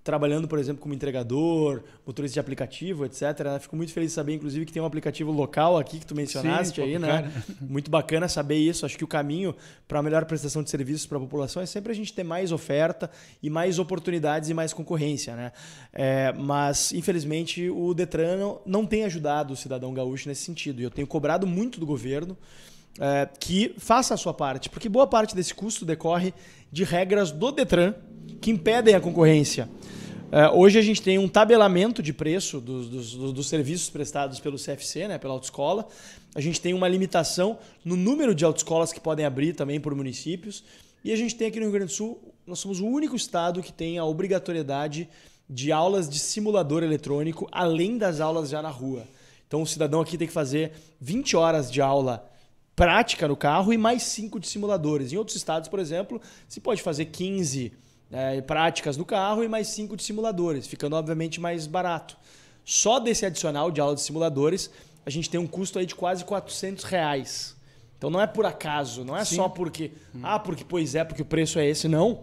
trabalhando, 0.04 0.48
por 0.48 0.58
exemplo, 0.58 0.82
como 0.82 0.94
entregador, 0.94 1.84
motorista 2.06 2.34
de 2.34 2.40
aplicativo, 2.40 3.06
etc. 3.06 3.22
Né? 3.44 3.60
Fico 3.60 3.76
muito 3.76 3.94
feliz 3.94 4.10
de 4.12 4.16
saber, 4.16 4.34
inclusive, 4.34 4.66
que 4.66 4.74
tem 4.74 4.82
um 4.82 4.86
aplicativo 4.86 5.32
local 5.32 5.78
aqui 5.78 6.00
que 6.00 6.06
tu 6.06 6.16
mencionaste 6.16 6.82
Sim, 6.82 6.82
aí, 6.82 7.00
né? 7.00 7.32
Muito 7.62 7.92
bacana 7.92 8.28
saber 8.28 8.58
isso. 8.58 8.86
Acho 8.86 8.98
que 8.98 9.04
o 9.04 9.08
caminho 9.08 9.56
para 9.88 10.00
a 10.00 10.04
melhor 10.04 10.26
prestação 10.26 10.64
de 10.64 10.70
serviços 10.70 11.06
para 11.06 11.18
a 11.18 11.22
população 11.22 11.62
é 11.62 11.66
sempre 11.66 11.92
a 11.92 11.96
gente 11.96 12.14
ter 12.14 12.24
mais 12.24 12.52
oferta 12.52 13.12
e 13.44 13.50
mais 13.50 13.78
oportunidades 13.78 14.50
e 14.50 14.54
mais 14.54 14.74
concorrência, 14.74 15.36
né? 15.36 15.52
É, 15.94 16.34
mas, 16.34 16.92
infelizmente, 16.94 17.70
o 17.70 17.94
Detran 17.94 18.38
não, 18.38 18.62
não 18.66 18.86
tem 18.86 19.04
ajudado 19.04 19.54
o 19.54 19.56
cidadão 19.56 19.94
gaúcho 19.94 20.28
nesse 20.28 20.44
sentido. 20.44 20.82
E 20.82 20.84
eu 20.84 20.90
tenho 20.90 21.08
cobrado 21.08 21.46
muito 21.46 21.80
do 21.80 21.86
governo 21.86 22.36
é, 23.00 23.30
que 23.40 23.76
faça 23.78 24.16
a 24.16 24.18
sua 24.18 24.34
parte, 24.34 24.70
porque 24.70 24.90
boa 24.90 25.06
parte 25.06 25.36
desse 25.36 25.54
custo 25.54 25.86
decorre 25.86 26.34
de 26.72 26.84
regras 26.84 27.32
do 27.32 27.52
Detran 27.52 27.94
que 28.42 28.52
impedem 28.52 28.96
a 28.96 29.00
concorrência. 29.00 29.70
Uh, 30.32 30.58
hoje 30.58 30.80
a 30.80 30.82
gente 30.82 31.02
tem 31.02 31.20
um 31.20 31.28
tabelamento 31.28 32.02
de 32.02 32.12
preço 32.12 32.60
dos, 32.60 32.90
dos, 32.90 33.34
dos, 33.34 33.50
serviços 33.50 33.90
prestados 33.90 34.40
pelo 34.40 34.58
CFC, 34.58 35.08
né, 35.08 35.18
pela 35.18 35.34
autoescola. 35.34 35.88
A 36.34 36.42
gente 36.42 36.60
tem 36.60 36.74
uma 36.74 36.88
limitação 36.88 37.60
no 37.84 37.96
número 37.96 38.34
de 38.34 38.44
autoescolas 38.46 38.94
que 38.94 39.00
podem 39.00 39.26
abrir 39.26 39.54
também 39.54 39.80
por 39.80 39.94
municípios. 39.94 40.64
E 41.04 41.12
a 41.12 41.16
gente 41.16 41.36
tem 41.36 41.48
aqui 41.48 41.60
no 41.60 41.66
Rio 41.66 41.74
Grande 41.74 41.92
do 41.92 41.96
Sul, 41.96 42.20
nós 42.48 42.60
somos 42.60 42.80
o 42.80 42.88
único 42.88 43.16
estado 43.16 43.62
que 43.62 43.74
tem 43.74 43.98
a 43.98 44.06
obrigatoriedade 44.06 45.10
de 45.50 45.72
aulas 45.72 46.10
de 46.10 46.18
simulador 46.18 46.82
eletrônico, 46.82 47.48
além 47.52 47.98
das 47.98 48.22
aulas 48.22 48.50
já 48.50 48.62
na 48.62 48.70
rua. 48.70 49.04
Então 49.46 49.62
o 49.62 49.68
cidadão 49.68 50.00
aqui 50.00 50.18
tem 50.18 50.28
que 50.28 50.34
fazer 50.34 50.72
20 51.02 51.36
horas 51.36 51.70
de 51.70 51.82
aula 51.82 52.26
prática 52.74 53.28
no 53.28 53.36
carro 53.36 53.74
e 53.74 53.78
mais 53.78 54.04
5 54.04 54.40
de 54.40 54.48
simuladores. 54.48 55.12
Em 55.12 55.18
outros 55.18 55.36
estados, 55.36 55.68
por 55.68 55.78
exemplo, 55.78 56.22
se 56.48 56.62
pode 56.62 56.82
fazer 56.82 57.06
15 57.06 57.74
é, 58.12 58.41
práticas 58.41 58.97
no 58.97 59.06
carro 59.06 59.43
e 59.43 59.47
mais 59.47 59.67
cinco 59.67 59.95
de 59.95 60.04
simuladores, 60.04 60.67
ficando 60.67 60.95
obviamente 60.95 61.39
mais 61.39 61.65
barato. 61.65 62.17
Só 62.65 63.00
desse 63.00 63.26
adicional 63.26 63.71
de 63.71 63.82
aula 63.82 63.95
de 63.95 64.02
simuladores, 64.02 64.69
a 65.06 65.10
gente 65.10 65.30
tem 65.30 65.39
um 65.39 65.47
custo 65.47 65.80
aí 65.80 65.86
de 65.86 65.95
quase 65.95 66.24
400 66.26 66.84
reais. 66.84 67.56
Então 67.97 68.10
não 68.10 68.19
é 68.21 68.28
por 68.28 68.45
acaso, 68.45 69.04
não 69.04 69.15
é 69.15 69.24
Sim. 69.24 69.36
só 69.36 69.50
porque, 69.50 69.91
hum. 70.13 70.21
ah, 70.24 70.39
porque 70.39 70.63
pois 70.63 70.95
é, 70.95 71.04
porque 71.04 71.21
o 71.21 71.26
preço 71.26 71.60
é 71.60 71.67
esse, 71.67 71.88
não. 71.88 72.21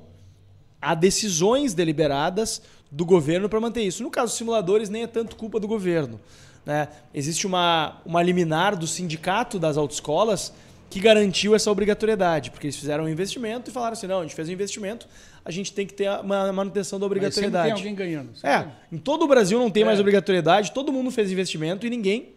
Há 0.81 0.95
decisões 0.95 1.75
deliberadas 1.75 2.63
do 2.91 3.05
governo 3.05 3.49
para 3.49 3.61
manter 3.61 3.83
isso. 3.83 4.03
No 4.03 4.11
caso 4.11 4.29
dos 4.29 4.39
simuladores, 4.39 4.89
nem 4.89 5.03
é 5.03 5.07
tanto 5.07 5.37
culpa 5.37 5.59
do 5.59 5.67
governo. 5.67 6.21
Né? 6.65 6.89
Existe 7.15 7.47
uma, 7.47 8.01
uma 8.05 8.23
liminar 8.23 8.77
do 8.77 8.87
sindicato 8.87 9.59
das 9.59 9.77
autoescolas 9.77 10.53
que 10.91 11.01
garantiu 11.01 11.55
essa 11.55 11.71
obrigatoriedade, 11.71 12.51
porque 12.51 12.67
eles 12.67 12.77
fizeram 12.77 13.05
um 13.05 13.09
investimento 13.09 13.71
e 13.71 13.73
falaram 13.73 13.93
assim: 13.93 14.07
não, 14.07 14.21
a 14.21 14.23
gente 14.23 14.35
fez 14.35 14.49
um 14.49 14.53
investimento, 14.53 15.07
a 15.45 15.51
gente 15.51 15.73
tem 15.73 15.87
que 15.87 15.95
ter 15.95 16.09
uma 16.21 16.53
manutenção 16.53 16.99
da 16.99 17.07
obrigatoriedade. 17.07 17.71
Mas 17.71 17.81
tem 17.81 17.91
alguém 17.91 17.95
ganhando. 17.95 18.31
É, 18.43 18.67
em 18.91 18.99
todo 18.99 19.25
o 19.25 19.29
Brasil 19.29 19.59
não 19.59 19.71
tem 19.71 19.83
é. 19.83 19.87
mais 19.87 20.01
obrigatoriedade, 20.01 20.73
todo 20.73 20.93
mundo 20.93 21.11
fez 21.11 21.31
investimento 21.31 21.87
e 21.87 21.91
ninguém 21.91 22.35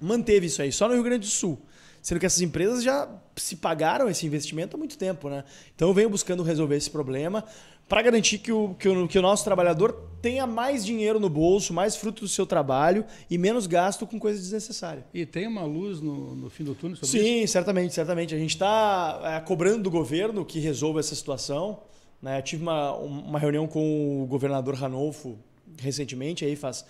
manteve 0.00 0.46
isso 0.46 0.60
aí, 0.60 0.70
só 0.70 0.88
no 0.88 0.94
Rio 0.94 1.02
Grande 1.02 1.26
do 1.26 1.32
Sul. 1.32 1.60
Sendo 2.02 2.20
que 2.20 2.26
essas 2.26 2.42
empresas 2.42 2.82
já 2.82 3.08
se 3.34 3.56
pagaram 3.56 4.10
esse 4.10 4.26
investimento 4.26 4.76
há 4.76 4.78
muito 4.78 4.98
tempo, 4.98 5.30
né? 5.30 5.42
Então 5.74 5.88
eu 5.88 5.94
venho 5.94 6.10
buscando 6.10 6.42
resolver 6.42 6.76
esse 6.76 6.90
problema 6.90 7.42
para 7.88 8.02
garantir 8.02 8.38
que 8.38 8.52
o, 8.52 8.74
que, 8.74 8.88
o, 8.88 9.08
que 9.08 9.18
o 9.18 9.22
nosso 9.22 9.44
trabalhador 9.44 9.92
tenha 10.22 10.46
mais 10.46 10.84
dinheiro 10.84 11.20
no 11.20 11.28
bolso, 11.28 11.74
mais 11.74 11.96
fruto 11.96 12.22
do 12.22 12.28
seu 12.28 12.46
trabalho 12.46 13.04
e 13.28 13.36
menos 13.36 13.66
gasto 13.66 14.06
com 14.06 14.18
coisas 14.18 14.42
desnecessárias. 14.42 15.04
E 15.12 15.26
tem 15.26 15.46
uma 15.46 15.64
luz 15.64 16.00
no, 16.00 16.34
no 16.34 16.48
fim 16.48 16.64
do 16.64 16.74
túnel 16.74 16.96
sobre 16.96 17.18
Sim, 17.18 17.42
isso? 17.42 17.52
certamente, 17.52 17.92
certamente. 17.92 18.34
A 18.34 18.38
gente 18.38 18.54
está 18.54 19.20
é, 19.22 19.40
cobrando 19.40 19.82
do 19.82 19.90
governo 19.90 20.44
que 20.44 20.58
resolva 20.60 21.00
essa 21.00 21.14
situação. 21.14 21.82
Né? 22.22 22.38
Eu 22.38 22.42
tive 22.42 22.62
uma, 22.62 22.94
uma 22.94 23.38
reunião 23.38 23.66
com 23.66 24.22
o 24.22 24.26
governador 24.26 24.74
Ranolfo 24.74 25.38
recentemente, 25.78 26.44
aí 26.44 26.56
faz 26.56 26.86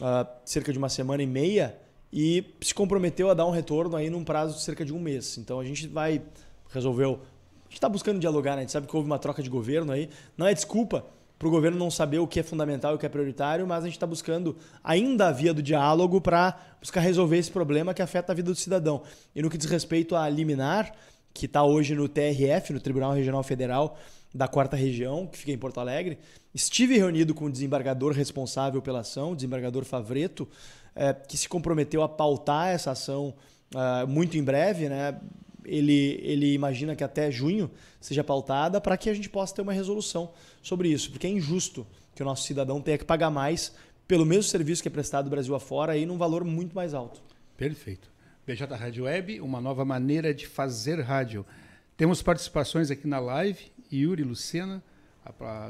uh, 0.00 0.26
cerca 0.44 0.70
de 0.70 0.78
uma 0.78 0.88
semana 0.88 1.22
e 1.22 1.26
meia, 1.26 1.76
e 2.12 2.44
se 2.60 2.72
comprometeu 2.72 3.30
a 3.30 3.34
dar 3.34 3.46
um 3.46 3.50
retorno 3.50 3.96
aí 3.96 4.08
num 4.08 4.22
prazo 4.22 4.54
de 4.54 4.62
cerca 4.62 4.84
de 4.84 4.92
um 4.92 5.00
mês. 5.00 5.38
Então 5.38 5.58
a 5.58 5.64
gente 5.64 5.88
vai 5.88 6.22
resolveu 6.72 7.20
a 7.20 7.35
gente 7.76 7.78
está 7.78 7.88
buscando 7.90 8.18
dialogar, 8.18 8.52
né? 8.52 8.58
A 8.58 8.60
gente 8.62 8.72
sabe 8.72 8.86
que 8.86 8.96
houve 8.96 9.06
uma 9.06 9.18
troca 9.18 9.42
de 9.42 9.50
governo 9.50 9.92
aí. 9.92 10.08
Não 10.36 10.46
é 10.46 10.54
desculpa 10.54 11.04
para 11.38 11.46
o 11.46 11.50
governo 11.50 11.78
não 11.78 11.90
saber 11.90 12.18
o 12.18 12.26
que 12.26 12.40
é 12.40 12.42
fundamental 12.42 12.92
e 12.92 12.94
o 12.94 12.98
que 12.98 13.04
é 13.04 13.08
prioritário, 13.08 13.66
mas 13.66 13.84
a 13.84 13.86
gente 13.86 13.96
está 13.96 14.06
buscando 14.06 14.56
ainda 14.82 15.28
a 15.28 15.32
via 15.32 15.52
do 15.52 15.62
diálogo 15.62 16.18
para 16.18 16.58
buscar 16.80 17.00
resolver 17.00 17.36
esse 17.36 17.50
problema 17.50 17.92
que 17.92 18.00
afeta 18.00 18.32
a 18.32 18.34
vida 18.34 18.50
do 18.50 18.56
cidadão. 18.56 19.02
E 19.34 19.42
no 19.42 19.50
que 19.50 19.58
diz 19.58 19.68
respeito 19.68 20.16
a 20.16 20.26
liminar, 20.26 20.90
que 21.34 21.44
está 21.44 21.62
hoje 21.62 21.94
no 21.94 22.08
TRF, 22.08 22.72
no 22.72 22.80
Tribunal 22.80 23.12
Regional 23.12 23.42
Federal 23.42 23.98
da 24.34 24.48
Quarta 24.48 24.74
Região, 24.74 25.26
que 25.26 25.36
fica 25.36 25.52
em 25.52 25.58
Porto 25.58 25.78
Alegre, 25.78 26.18
estive 26.54 26.96
reunido 26.96 27.34
com 27.34 27.44
o 27.44 27.52
desembargador 27.52 28.12
responsável 28.12 28.80
pela 28.80 29.00
ação, 29.00 29.32
o 29.32 29.36
desembargador 29.36 29.84
Favreto, 29.84 30.48
é, 30.94 31.12
que 31.12 31.36
se 31.36 31.46
comprometeu 31.46 32.02
a 32.02 32.08
pautar 32.08 32.68
essa 32.68 32.92
ação 32.92 33.34
uh, 33.74 34.06
muito 34.06 34.38
em 34.38 34.42
breve, 34.42 34.88
né? 34.88 35.20
Ele, 35.66 36.20
ele 36.22 36.54
imagina 36.54 36.94
que 36.94 37.04
até 37.04 37.30
junho 37.30 37.70
seja 38.00 38.22
pautada 38.22 38.80
para 38.80 38.96
que 38.96 39.10
a 39.10 39.14
gente 39.14 39.28
possa 39.28 39.54
ter 39.54 39.62
uma 39.62 39.72
resolução 39.72 40.32
sobre 40.62 40.88
isso, 40.88 41.10
porque 41.10 41.26
é 41.26 41.30
injusto 41.30 41.86
que 42.14 42.22
o 42.22 42.24
nosso 42.24 42.44
cidadão 42.44 42.80
tenha 42.80 42.96
que 42.96 43.04
pagar 43.04 43.30
mais 43.30 43.74
pelo 44.08 44.24
mesmo 44.24 44.44
serviço 44.44 44.82
que 44.82 44.88
é 44.88 44.90
prestado 44.90 45.28
Brasil 45.28 45.54
afora 45.54 45.96
e 45.96 46.06
num 46.06 46.16
valor 46.16 46.44
muito 46.44 46.74
mais 46.74 46.94
alto. 46.94 47.20
Perfeito. 47.56 48.10
BJ 48.46 48.64
Rádio 48.76 49.04
Web, 49.04 49.40
uma 49.40 49.60
nova 49.60 49.84
maneira 49.84 50.32
de 50.32 50.46
fazer 50.46 51.00
rádio. 51.00 51.44
Temos 51.96 52.22
participações 52.22 52.90
aqui 52.90 53.08
na 53.08 53.18
live, 53.18 53.72
Yuri 53.92 54.22
Lucena, 54.22 54.82
a, 55.24 55.32
a, 55.44 55.68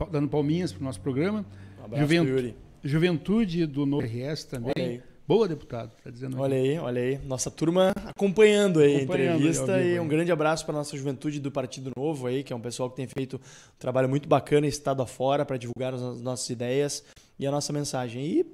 a, 0.00 0.04
dando 0.06 0.28
palminhas 0.28 0.72
para 0.72 0.80
o 0.80 0.84
nosso 0.84 1.00
programa. 1.00 1.46
Um 1.78 1.84
abraço, 1.84 2.02
Juventu 2.02 2.30
Yuri. 2.30 2.56
Juventude 2.82 3.66
do 3.66 3.86
Novo 3.86 4.06
RS 4.06 4.44
também. 4.44 5.02
Boa, 5.28 5.48
deputado, 5.48 5.90
tá 6.04 6.08
dizendo 6.08 6.40
Olha 6.40 6.56
aí, 6.56 6.78
olha 6.78 7.02
aí. 7.02 7.18
Nossa 7.18 7.50
turma 7.50 7.90
acompanhando 8.04 8.78
aí 8.78 8.98
acompanhando 8.98 9.32
a 9.32 9.34
entrevista 9.34 9.74
aí, 9.74 9.94
e 9.94 10.00
um 10.00 10.06
grande 10.06 10.30
abraço 10.30 10.64
para 10.64 10.72
nossa 10.72 10.96
juventude 10.96 11.40
do 11.40 11.50
Partido 11.50 11.90
Novo 11.96 12.28
aí, 12.28 12.44
que 12.44 12.52
é 12.52 12.56
um 12.56 12.60
pessoal 12.60 12.88
que 12.88 12.94
tem 12.94 13.08
feito 13.08 13.34
um 13.36 13.78
trabalho 13.78 14.08
muito 14.08 14.28
bacana 14.28 14.68
estado 14.68 15.02
afora 15.02 15.44
para 15.44 15.56
divulgar 15.56 15.92
as 15.94 16.20
nossas 16.20 16.48
ideias 16.48 17.02
e 17.40 17.44
a 17.44 17.50
nossa 17.50 17.72
mensagem. 17.72 18.24
E 18.24 18.46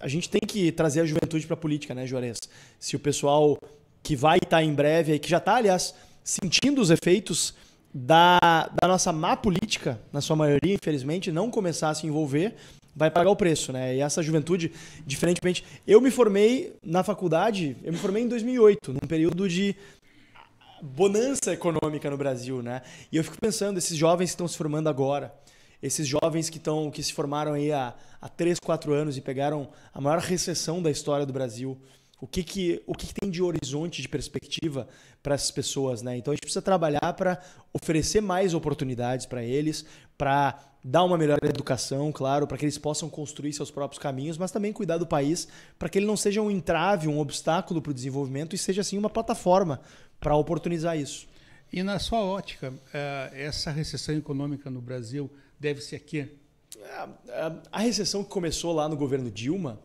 a 0.00 0.08
gente 0.08 0.30
tem 0.30 0.40
que 0.40 0.72
trazer 0.72 1.02
a 1.02 1.04
juventude 1.04 1.46
para 1.46 1.54
a 1.54 1.58
política, 1.58 1.94
né, 1.94 2.06
Juarez? 2.06 2.38
Se 2.78 2.96
o 2.96 2.98
pessoal 2.98 3.58
que 4.02 4.16
vai 4.16 4.38
estar 4.38 4.48
tá 4.48 4.62
em 4.62 4.72
breve 4.72 5.12
aí, 5.12 5.18
que 5.18 5.28
já 5.28 5.36
está, 5.36 5.56
aliás, 5.56 5.94
sentindo 6.24 6.80
os 6.80 6.90
efeitos 6.90 7.54
da, 7.92 8.38
da 8.80 8.88
nossa 8.88 9.12
má 9.12 9.36
política, 9.36 10.00
na 10.10 10.22
sua 10.22 10.36
maioria, 10.36 10.72
infelizmente, 10.72 11.30
não 11.30 11.50
começar 11.50 11.90
a 11.90 11.94
se 11.94 12.06
envolver, 12.06 12.56
vai 12.94 13.10
pagar 13.10 13.30
o 13.30 13.36
preço, 13.36 13.72
né? 13.72 13.96
E 13.96 14.00
essa 14.00 14.22
juventude, 14.22 14.72
diferentemente, 15.06 15.64
eu 15.86 16.00
me 16.00 16.10
formei 16.10 16.76
na 16.82 17.02
faculdade, 17.02 17.76
eu 17.82 17.92
me 17.92 17.98
formei 17.98 18.22
em 18.22 18.28
2008, 18.28 18.92
num 18.92 19.08
período 19.08 19.48
de 19.48 19.74
bonança 20.82 21.52
econômica 21.52 22.10
no 22.10 22.16
Brasil, 22.16 22.62
né? 22.62 22.82
E 23.10 23.16
eu 23.16 23.24
fico 23.24 23.36
pensando, 23.40 23.78
esses 23.78 23.96
jovens 23.96 24.30
que 24.30 24.34
estão 24.34 24.48
se 24.48 24.56
formando 24.56 24.88
agora, 24.88 25.34
esses 25.82 26.06
jovens 26.06 26.50
que 26.50 26.58
estão 26.58 26.90
que 26.90 27.02
se 27.02 27.12
formaram 27.12 27.54
aí 27.54 27.72
há, 27.72 27.94
há 28.20 28.28
3, 28.28 28.58
4 28.60 28.92
anos 28.92 29.16
e 29.16 29.20
pegaram 29.20 29.68
a 29.92 30.00
maior 30.00 30.18
recessão 30.18 30.82
da 30.82 30.90
história 30.90 31.24
do 31.24 31.32
Brasil, 31.32 31.78
o 32.20 32.26
que, 32.26 32.44
que, 32.44 32.80
o 32.86 32.94
que, 32.94 33.08
que 33.08 33.14
tem 33.14 33.28
de 33.28 33.42
horizonte, 33.42 34.00
de 34.00 34.08
perspectiva 34.08 34.86
para 35.20 35.34
essas 35.34 35.50
pessoas, 35.50 36.02
né? 36.02 36.16
Então 36.16 36.30
a 36.30 36.34
gente 36.34 36.42
precisa 36.42 36.62
trabalhar 36.62 37.12
para 37.16 37.40
oferecer 37.72 38.20
mais 38.20 38.54
oportunidades 38.54 39.26
para 39.26 39.42
eles, 39.42 39.84
para 40.16 40.71
dar 40.82 41.04
uma 41.04 41.16
melhor 41.16 41.38
educação, 41.42 42.10
claro, 42.10 42.46
para 42.46 42.58
que 42.58 42.64
eles 42.64 42.78
possam 42.78 43.08
construir 43.08 43.52
seus 43.52 43.70
próprios 43.70 43.98
caminhos, 43.98 44.36
mas 44.36 44.50
também 44.50 44.72
cuidar 44.72 44.98
do 44.98 45.06
país 45.06 45.46
para 45.78 45.88
que 45.88 45.98
ele 45.98 46.06
não 46.06 46.16
seja 46.16 46.42
um 46.42 46.50
entrave, 46.50 47.06
um 47.06 47.20
obstáculo 47.20 47.80
para 47.80 47.90
o 47.90 47.94
desenvolvimento 47.94 48.54
e 48.54 48.58
seja 48.58 48.80
assim 48.80 48.98
uma 48.98 49.10
plataforma 49.10 49.80
para 50.18 50.34
oportunizar 50.34 50.98
isso. 50.98 51.26
E 51.72 51.82
na 51.82 51.98
sua 51.98 52.20
ótica, 52.20 52.72
eh, 52.92 53.30
essa 53.32 53.70
recessão 53.70 54.14
econômica 54.14 54.68
no 54.70 54.80
Brasil 54.80 55.30
deve-se 55.58 55.94
a 55.94 56.00
quê? 56.00 56.28
A 57.70 57.80
recessão 57.80 58.24
que 58.24 58.30
começou 58.30 58.72
lá 58.72 58.88
no 58.88 58.96
governo 58.96 59.30
Dilma 59.30 59.78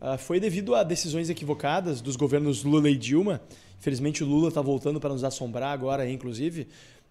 ah, 0.00 0.18
foi 0.18 0.38
devido 0.38 0.74
a 0.74 0.82
decisões 0.82 1.30
equivocadas 1.30 2.02
dos 2.02 2.14
governos 2.14 2.62
Lula 2.62 2.90
e 2.90 2.96
Dilma. 2.96 3.40
Infelizmente, 3.78 4.22
o 4.22 4.26
Lula 4.26 4.48
está 4.48 4.60
voltando 4.60 5.00
para 5.00 5.10
nos 5.10 5.24
assombrar 5.24 5.72
agora, 5.72 6.08
inclusive. 6.08 6.68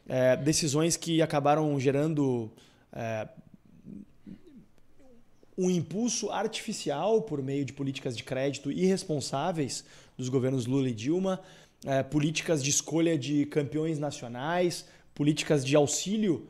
É, 0.08 0.36
decisões 0.38 0.96
que 0.96 1.22
acabaram 1.22 1.80
gerando 1.80 2.52
é, 2.94 3.28
um 5.58 5.70
impulso 5.70 6.32
artificial 6.32 7.22
por 7.22 7.42
meio 7.42 7.66
de 7.66 7.74
políticas 7.74 8.16
de 8.18 8.24
crédito 8.24 8.72
irresponsáveis 8.72 9.84
dos 10.18 10.30
governos 10.30 10.66
Lula 10.66 10.90
e 10.90 10.94
Dilma, 10.94 11.40
é, 11.86 12.02
políticas 12.02 12.64
de 12.64 12.70
escolha 12.70 13.18
de 13.18 13.46
campeões 13.48 14.00
nacionais, 14.00 14.86
políticas 15.14 15.66
de 15.66 15.76
auxílio 15.76 16.48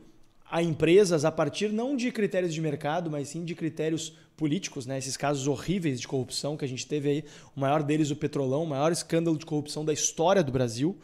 a 0.50 0.62
empresas 0.62 1.24
a 1.24 1.32
partir 1.32 1.72
não 1.72 1.96
de 1.96 2.12
critérios 2.12 2.54
de 2.54 2.60
mercado, 2.60 3.10
mas 3.10 3.28
sim 3.28 3.44
de 3.44 3.54
critérios 3.54 4.16
políticos, 4.36 4.86
né? 4.86 4.98
Esses 4.98 5.16
casos 5.16 5.46
horríveis 5.46 6.00
de 6.00 6.06
corrupção 6.06 6.56
que 6.56 6.64
a 6.64 6.68
gente 6.68 6.86
teve 6.86 7.08
aí, 7.08 7.24
o 7.56 7.60
maior 7.60 7.82
deles 7.82 8.10
o 8.10 8.16
Petrolão, 8.16 8.62
o 8.62 8.66
maior 8.66 8.92
escândalo 8.92 9.36
de 9.36 9.46
corrupção 9.46 9.84
da 9.84 9.92
história 9.92 10.42
do 10.42 10.52
Brasil, 10.52 10.96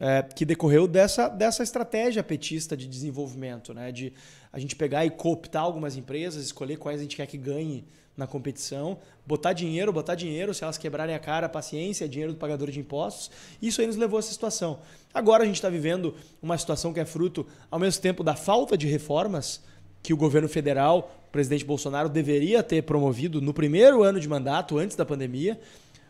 é, 0.00 0.22
que 0.22 0.44
decorreu 0.44 0.86
dessa, 0.86 1.28
dessa 1.28 1.62
estratégia 1.62 2.22
petista 2.22 2.76
de 2.76 2.86
desenvolvimento, 2.86 3.72
né? 3.74 3.92
De 3.92 4.12
a 4.52 4.58
gente 4.58 4.76
pegar 4.76 5.04
e 5.04 5.10
cooptar 5.10 5.62
algumas 5.62 5.96
empresas, 5.96 6.44
escolher 6.44 6.76
quais 6.76 7.00
a 7.00 7.02
gente 7.02 7.16
quer 7.16 7.26
que 7.26 7.38
ganhe 7.38 7.84
na 8.16 8.26
competição, 8.26 8.98
botar 9.26 9.52
dinheiro, 9.52 9.92
botar 9.92 10.14
dinheiro, 10.14 10.52
se 10.52 10.62
elas 10.62 10.76
quebrarem 10.76 11.14
a 11.14 11.18
cara, 11.18 11.48
paciência, 11.48 12.08
dinheiro 12.08 12.32
do 12.32 12.38
pagador 12.38 12.70
de 12.70 12.78
impostos. 12.78 13.30
Isso 13.60 13.80
aí 13.80 13.86
nos 13.86 13.96
levou 13.96 14.18
a 14.18 14.20
essa 14.20 14.32
situação. 14.32 14.80
Agora 15.14 15.44
a 15.44 15.46
gente 15.46 15.56
está 15.56 15.70
vivendo 15.70 16.14
uma 16.42 16.58
situação 16.58 16.92
que 16.92 17.00
é 17.00 17.04
fruto, 17.04 17.46
ao 17.70 17.78
mesmo 17.78 18.02
tempo, 18.02 18.22
da 18.22 18.34
falta 18.34 18.76
de 18.76 18.86
reformas 18.86 19.62
que 20.02 20.12
o 20.12 20.16
governo 20.16 20.48
federal, 20.48 21.24
o 21.28 21.32
presidente 21.32 21.64
Bolsonaro, 21.64 22.08
deveria 22.08 22.62
ter 22.62 22.82
promovido 22.82 23.40
no 23.40 23.54
primeiro 23.54 24.02
ano 24.02 24.20
de 24.20 24.28
mandato, 24.28 24.76
antes 24.76 24.96
da 24.96 25.06
pandemia, 25.06 25.58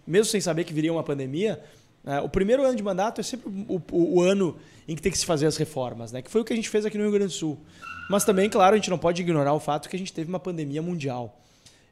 mesmo 0.07 0.27
sem 0.27 0.41
saber 0.41 0.65
que 0.65 0.73
viria 0.73 0.93
uma 0.93 1.05
pandemia. 1.05 1.63
É, 2.05 2.21
o 2.21 2.29
primeiro 2.29 2.65
ano 2.65 2.77
de 2.77 2.83
mandato 2.83 3.21
é 3.21 3.25
sempre 3.25 3.49
o, 3.49 3.81
o, 3.93 4.17
o, 4.17 4.21
ano 4.21 4.57
em 4.89 4.97
que 4.97 5.03
tem 5.03 5.13
que 5.13 5.19
se 5.19 5.27
fazer 5.27 5.47
as 5.47 5.57
reformas, 5.57 6.11
né? 6.11 6.21
que 6.21 6.31
foi 6.31 6.41
o 6.41 6.45
que 6.45 6.53
a 6.53 6.57
gente 6.57 6.69
fez 6.69 6.85
aqui 6.85 6.99
no 6.99 7.05
Rio 7.05 7.13
Grande 7.13 7.33
do 7.33 7.37
Sul. 7.37 7.59
Mas 8.11 8.25
também, 8.25 8.51
claro, 8.51 8.75
a 8.75 8.77
gente 8.77 8.91
não 8.91 8.99
pode 8.99 9.23
ignorar 9.23 9.53
o 9.53 9.61
fato 9.61 9.89
que 9.89 9.95
a 9.95 9.99
gente 9.99 10.13
teve 10.13 10.29
uma 10.29 10.41
pandemia 10.41 10.83
mundial 10.83 11.41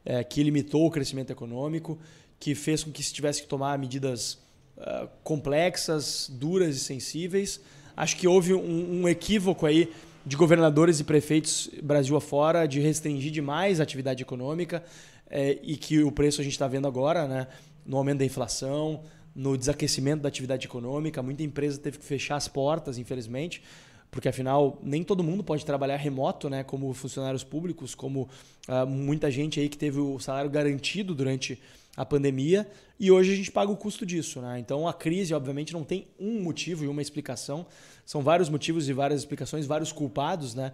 é, 0.05 0.23
que 0.23 0.43
limitou 0.43 0.85
o 0.85 0.91
crescimento 0.91 1.31
econômico, 1.31 1.97
que 2.39 2.55
fez 2.55 2.83
com 2.83 2.91
que 2.91 3.01
se 3.01 3.13
tivesse 3.13 3.41
que 3.41 3.47
tomar 3.47 3.77
medidas 3.77 4.39
uh, 4.77 5.07
complexas, 5.23 6.29
duras 6.29 6.75
e 6.75 6.79
sensíveis. 6.79 7.61
Acho 7.95 8.17
que 8.17 8.27
houve 8.27 8.53
um, 8.53 9.01
um 9.01 9.07
equívoco 9.07 9.65
aí 9.65 9.91
de 10.25 10.35
governadores 10.35 10.99
e 10.99 11.03
prefeitos 11.03 11.69
Brasil 11.81 12.15
afora 12.15 12.67
de 12.67 12.79
restringir 12.79 13.31
demais 13.31 13.79
a 13.79 13.83
atividade 13.83 14.21
econômica 14.21 14.83
é, 15.29 15.57
e 15.63 15.75
que 15.77 16.03
o 16.03 16.11
preço 16.11 16.41
a 16.41 16.43
gente 16.43 16.53
está 16.53 16.67
vendo 16.67 16.87
agora, 16.87 17.27
né, 17.27 17.47
no 17.85 17.97
aumento 17.97 18.19
da 18.19 18.25
inflação, 18.25 19.03
no 19.35 19.57
desaquecimento 19.57 20.23
da 20.23 20.29
atividade 20.29 20.67
econômica. 20.67 21.21
Muita 21.21 21.43
empresa 21.43 21.79
teve 21.79 21.97
que 21.97 22.05
fechar 22.05 22.35
as 22.35 22.47
portas, 22.47 22.97
infelizmente, 22.97 23.61
porque 24.09 24.27
afinal 24.27 24.79
nem 24.83 25.03
todo 25.03 25.23
mundo 25.23 25.43
pode 25.43 25.65
trabalhar 25.65 25.95
remoto, 25.95 26.49
né? 26.49 26.63
Como 26.63 26.93
funcionários 26.93 27.43
públicos, 27.43 27.95
como 27.95 28.29
uh, 28.67 28.85
muita 28.85 29.31
gente 29.31 29.59
aí 29.59 29.69
que 29.69 29.77
teve 29.77 29.99
o 29.99 30.19
salário 30.19 30.49
garantido 30.49 31.15
durante 31.15 31.61
a 31.95 32.05
pandemia 32.05 32.69
e 32.99 33.11
hoje 33.11 33.33
a 33.33 33.35
gente 33.35 33.51
paga 33.51 33.71
o 33.71 33.77
custo 33.77 34.05
disso, 34.05 34.41
né? 34.41 34.59
Então 34.59 34.87
a 34.87 34.93
crise, 34.93 35.33
obviamente, 35.33 35.73
não 35.73 35.83
tem 35.83 36.07
um 36.19 36.41
motivo 36.41 36.83
e 36.83 36.87
uma 36.87 37.01
explicação, 37.01 37.65
são 38.05 38.21
vários 38.21 38.49
motivos 38.49 38.87
e 38.87 38.93
várias 38.93 39.21
explicações, 39.21 39.65
vários 39.65 39.91
culpados, 39.91 40.55
né? 40.55 40.71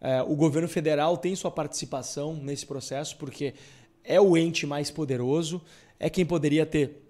É, 0.00 0.20
o 0.20 0.34
governo 0.34 0.68
federal 0.68 1.16
tem 1.16 1.34
sua 1.36 1.50
participação 1.50 2.34
nesse 2.34 2.66
processo 2.66 3.16
porque 3.16 3.54
é 4.02 4.20
o 4.20 4.36
ente 4.36 4.66
mais 4.66 4.90
poderoso, 4.90 5.62
é 5.98 6.10
quem 6.10 6.26
poderia 6.26 6.66
ter, 6.66 7.00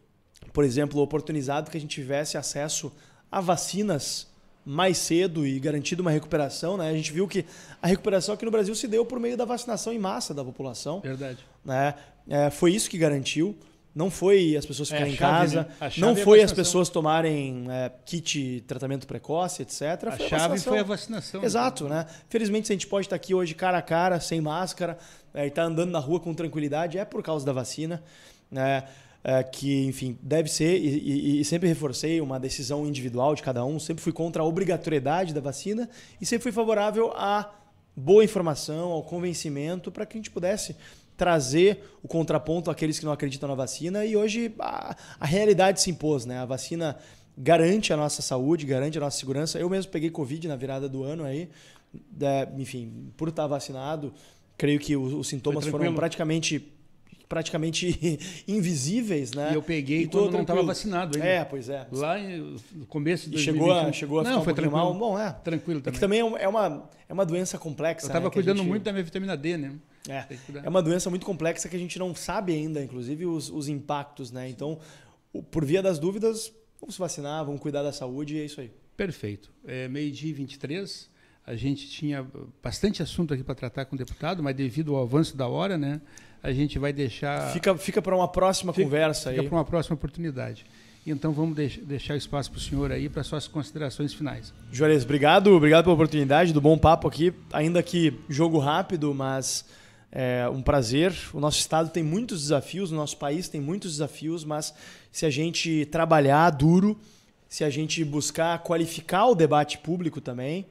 por 0.52 0.64
exemplo, 0.64 1.00
oportunizado 1.00 1.70
que 1.70 1.76
a 1.76 1.80
gente 1.80 1.94
tivesse 1.94 2.36
acesso 2.36 2.92
a 3.30 3.40
vacinas 3.40 4.30
mais 4.64 4.98
cedo 4.98 5.46
e 5.46 5.58
garantido 5.58 6.02
uma 6.02 6.10
recuperação. 6.10 6.76
Né? 6.76 6.88
A 6.88 6.94
gente 6.94 7.12
viu 7.12 7.26
que 7.26 7.44
a 7.80 7.86
recuperação 7.86 8.34
aqui 8.34 8.44
no 8.44 8.50
Brasil 8.50 8.74
se 8.74 8.86
deu 8.86 9.04
por 9.04 9.18
meio 9.18 9.36
da 9.36 9.44
vacinação 9.44 9.92
em 9.92 9.98
massa 9.98 10.32
da 10.32 10.44
população. 10.44 11.00
Verdade. 11.00 11.38
Né? 11.64 11.94
É, 12.28 12.50
foi 12.50 12.72
isso 12.72 12.88
que 12.88 12.98
garantiu. 12.98 13.56
Não 13.94 14.10
foi 14.10 14.56
as 14.56 14.64
pessoas 14.64 14.88
ficarem 14.88 15.12
é, 15.12 15.14
em 15.14 15.18
casa, 15.18 15.68
né? 15.78 15.90
não 15.98 16.16
foi 16.16 16.42
as 16.42 16.50
pessoas 16.50 16.88
tomarem 16.88 17.66
é, 17.68 17.92
kit 18.06 18.64
tratamento 18.66 19.06
precoce, 19.06 19.60
etc. 19.60 19.82
A 19.82 20.12
foi 20.12 20.28
chave 20.28 20.54
a 20.54 20.58
foi 20.58 20.78
a 20.78 20.82
vacinação. 20.82 21.44
Exato, 21.44 21.86
né? 21.86 22.06
Felizmente, 22.30 22.68
se 22.68 22.72
a 22.72 22.74
gente 22.74 22.86
pode 22.86 23.04
estar 23.04 23.16
aqui 23.16 23.34
hoje 23.34 23.54
cara 23.54 23.76
a 23.76 23.82
cara, 23.82 24.18
sem 24.18 24.40
máscara, 24.40 24.96
é, 25.34 25.44
e 25.44 25.48
estar 25.48 25.62
tá 25.62 25.68
andando 25.68 25.90
na 25.90 25.98
rua 25.98 26.20
com 26.20 26.32
tranquilidade, 26.32 26.96
é 26.96 27.04
por 27.04 27.22
causa 27.22 27.44
da 27.44 27.52
vacina. 27.52 28.02
Né? 28.50 28.84
É, 29.24 29.40
que, 29.40 29.84
enfim, 29.84 30.18
deve 30.20 30.50
ser, 30.50 30.78
e, 30.78 30.98
e, 30.98 31.40
e, 31.40 31.44
sempre 31.44 31.68
reforcei 31.68 32.20
uma 32.20 32.40
decisão 32.40 32.84
individual 32.84 33.36
de 33.36 33.42
cada 33.42 33.64
um, 33.64 33.78
sempre 33.78 34.02
fui 34.02 34.12
contra 34.12 34.42
a 34.42 34.44
obrigatoriedade 34.44 35.32
da 35.32 35.40
vacina 35.40 35.88
e 36.20 36.26
sempre 36.26 36.42
fui 36.42 36.50
favorável 36.50 37.12
à 37.14 37.48
boa 37.96 38.24
informação, 38.24 38.90
ao 38.90 39.02
convencimento, 39.04 39.92
para 39.92 40.04
que 40.04 40.16
a 40.16 40.18
gente 40.18 40.30
pudesse 40.30 40.74
trazer 41.16 41.84
o 42.02 42.08
contraponto 42.08 42.68
àqueles 42.68 42.98
que 42.98 43.04
não 43.04 43.12
acreditam 43.12 43.48
na 43.48 43.54
vacina. 43.54 44.04
E 44.04 44.16
hoje 44.16 44.52
a, 44.58 44.96
a 45.20 45.26
realidade 45.26 45.80
se 45.80 45.90
impôs, 45.90 46.26
né? 46.26 46.38
A 46.38 46.44
vacina 46.44 46.96
garante 47.36 47.92
a 47.92 47.96
nossa 47.96 48.22
saúde, 48.22 48.66
garante 48.66 48.98
a 48.98 49.00
nossa 49.00 49.18
segurança. 49.18 49.58
Eu 49.58 49.70
mesmo 49.70 49.92
peguei 49.92 50.10
Covid 50.10 50.48
na 50.48 50.56
virada 50.56 50.88
do 50.88 51.04
ano 51.04 51.24
aí, 51.24 51.48
é, 52.20 52.48
enfim, 52.58 53.12
por 53.16 53.28
estar 53.28 53.46
vacinado, 53.46 54.12
creio 54.56 54.78
que 54.78 54.96
os, 54.96 55.12
os 55.12 55.28
sintomas 55.28 55.66
foram 55.66 55.94
praticamente 55.94 56.71
praticamente 57.32 58.18
invisíveis, 58.46 59.32
né? 59.32 59.52
E 59.52 59.54
eu 59.54 59.62
peguei 59.62 60.02
e 60.02 60.06
quando 60.06 60.32
não 60.32 60.42
estava 60.42 60.62
vacinado 60.62 61.16
ainda. 61.16 61.26
É, 61.26 61.42
pois 61.42 61.66
é. 61.70 61.86
Lá 61.90 62.18
no 62.18 62.84
começo 62.84 63.30
de 63.30 63.38
chegou 63.38 63.72
a, 63.72 63.90
chegou 63.90 64.20
a 64.20 64.22
não, 64.22 64.30
ficar 64.32 64.44
foi 64.44 64.52
um 64.52 64.56
tranquilo. 64.56 64.76
mal. 64.76 64.94
Bom, 64.94 65.18
é. 65.18 65.32
Tranquilo 65.42 65.80
também. 65.80 65.92
É 65.92 65.94
que 65.94 66.00
também 66.00 66.20
é 66.20 66.46
uma, 66.46 66.90
é 67.08 67.12
uma 67.12 67.24
doença 67.24 67.56
complexa. 67.56 68.04
Eu 68.04 68.08
estava 68.08 68.26
né, 68.26 68.30
cuidando 68.30 68.58
gente... 68.58 68.68
muito 68.68 68.82
da 68.82 68.92
minha 68.92 69.02
vitamina 69.02 69.34
D, 69.34 69.56
né? 69.56 69.72
É, 70.06 70.26
é 70.62 70.68
uma 70.68 70.82
doença 70.82 71.08
muito 71.08 71.24
complexa 71.24 71.70
que 71.70 71.76
a 71.76 71.78
gente 71.78 71.98
não 71.98 72.14
sabe 72.14 72.52
ainda, 72.52 72.84
inclusive, 72.84 73.24
os, 73.24 73.48
os 73.48 73.66
impactos, 73.66 74.30
né? 74.30 74.50
Então, 74.50 74.78
por 75.50 75.64
via 75.64 75.82
das 75.82 75.98
dúvidas, 75.98 76.52
vamos 76.78 76.96
se 76.96 77.00
vacinar, 77.00 77.46
vamos 77.46 77.62
cuidar 77.62 77.82
da 77.82 77.94
saúde 77.94 78.36
e 78.36 78.40
é 78.40 78.44
isso 78.44 78.60
aí. 78.60 78.70
Perfeito. 78.94 79.50
É, 79.64 79.88
Meio-dia 79.88 80.28
e 80.28 80.34
23, 80.34 81.08
a 81.46 81.56
gente 81.56 81.88
tinha 81.88 82.26
bastante 82.62 83.02
assunto 83.02 83.32
aqui 83.32 83.42
para 83.42 83.54
tratar 83.54 83.86
com 83.86 83.96
o 83.96 83.98
deputado, 83.98 84.42
mas 84.42 84.54
devido 84.54 84.94
ao 84.94 85.02
avanço 85.02 85.34
da 85.34 85.48
hora, 85.48 85.78
né? 85.78 86.02
A 86.42 86.52
gente 86.52 86.78
vai 86.78 86.92
deixar. 86.92 87.52
Fica, 87.52 87.76
fica 87.76 88.02
para 88.02 88.16
uma 88.16 88.28
próxima 88.28 88.72
fica, 88.72 88.84
conversa 88.84 89.30
fica 89.30 89.42
aí. 89.42 89.48
para 89.48 89.56
uma 89.56 89.64
próxima 89.64 89.94
oportunidade. 89.94 90.66
Então 91.06 91.32
vamos 91.32 91.56
deix 91.56 91.78
deixar 91.78 92.16
espaço 92.16 92.50
para 92.50 92.58
o 92.58 92.60
senhor 92.60 92.92
aí 92.92 93.08
para 93.08 93.24
suas 93.24 93.48
considerações 93.48 94.14
finais. 94.14 94.52
Juarez, 94.70 95.04
obrigado, 95.04 95.52
obrigado 95.52 95.84
pela 95.84 95.94
oportunidade, 95.94 96.52
do 96.52 96.60
bom 96.60 96.78
papo 96.78 97.08
aqui. 97.08 97.32
Ainda 97.52 97.82
que 97.82 98.20
jogo 98.28 98.58
rápido, 98.58 99.12
mas 99.12 99.64
é 100.12 100.48
um 100.48 100.62
prazer. 100.62 101.12
O 101.32 101.40
nosso 101.40 101.58
estado 101.58 101.90
tem 101.90 102.04
muitos 102.04 102.42
desafios, 102.42 102.92
o 102.92 102.94
nosso 102.94 103.16
país 103.16 103.48
tem 103.48 103.60
muitos 103.60 103.92
desafios, 103.92 104.44
mas 104.44 104.72
se 105.10 105.26
a 105.26 105.30
gente 105.30 105.86
trabalhar 105.86 106.50
duro, 106.50 106.96
se 107.48 107.64
a 107.64 107.70
gente 107.70 108.04
buscar 108.04 108.60
qualificar 108.60 109.26
o 109.26 109.34
debate 109.34 109.78
público 109.78 110.20
também, 110.20 110.66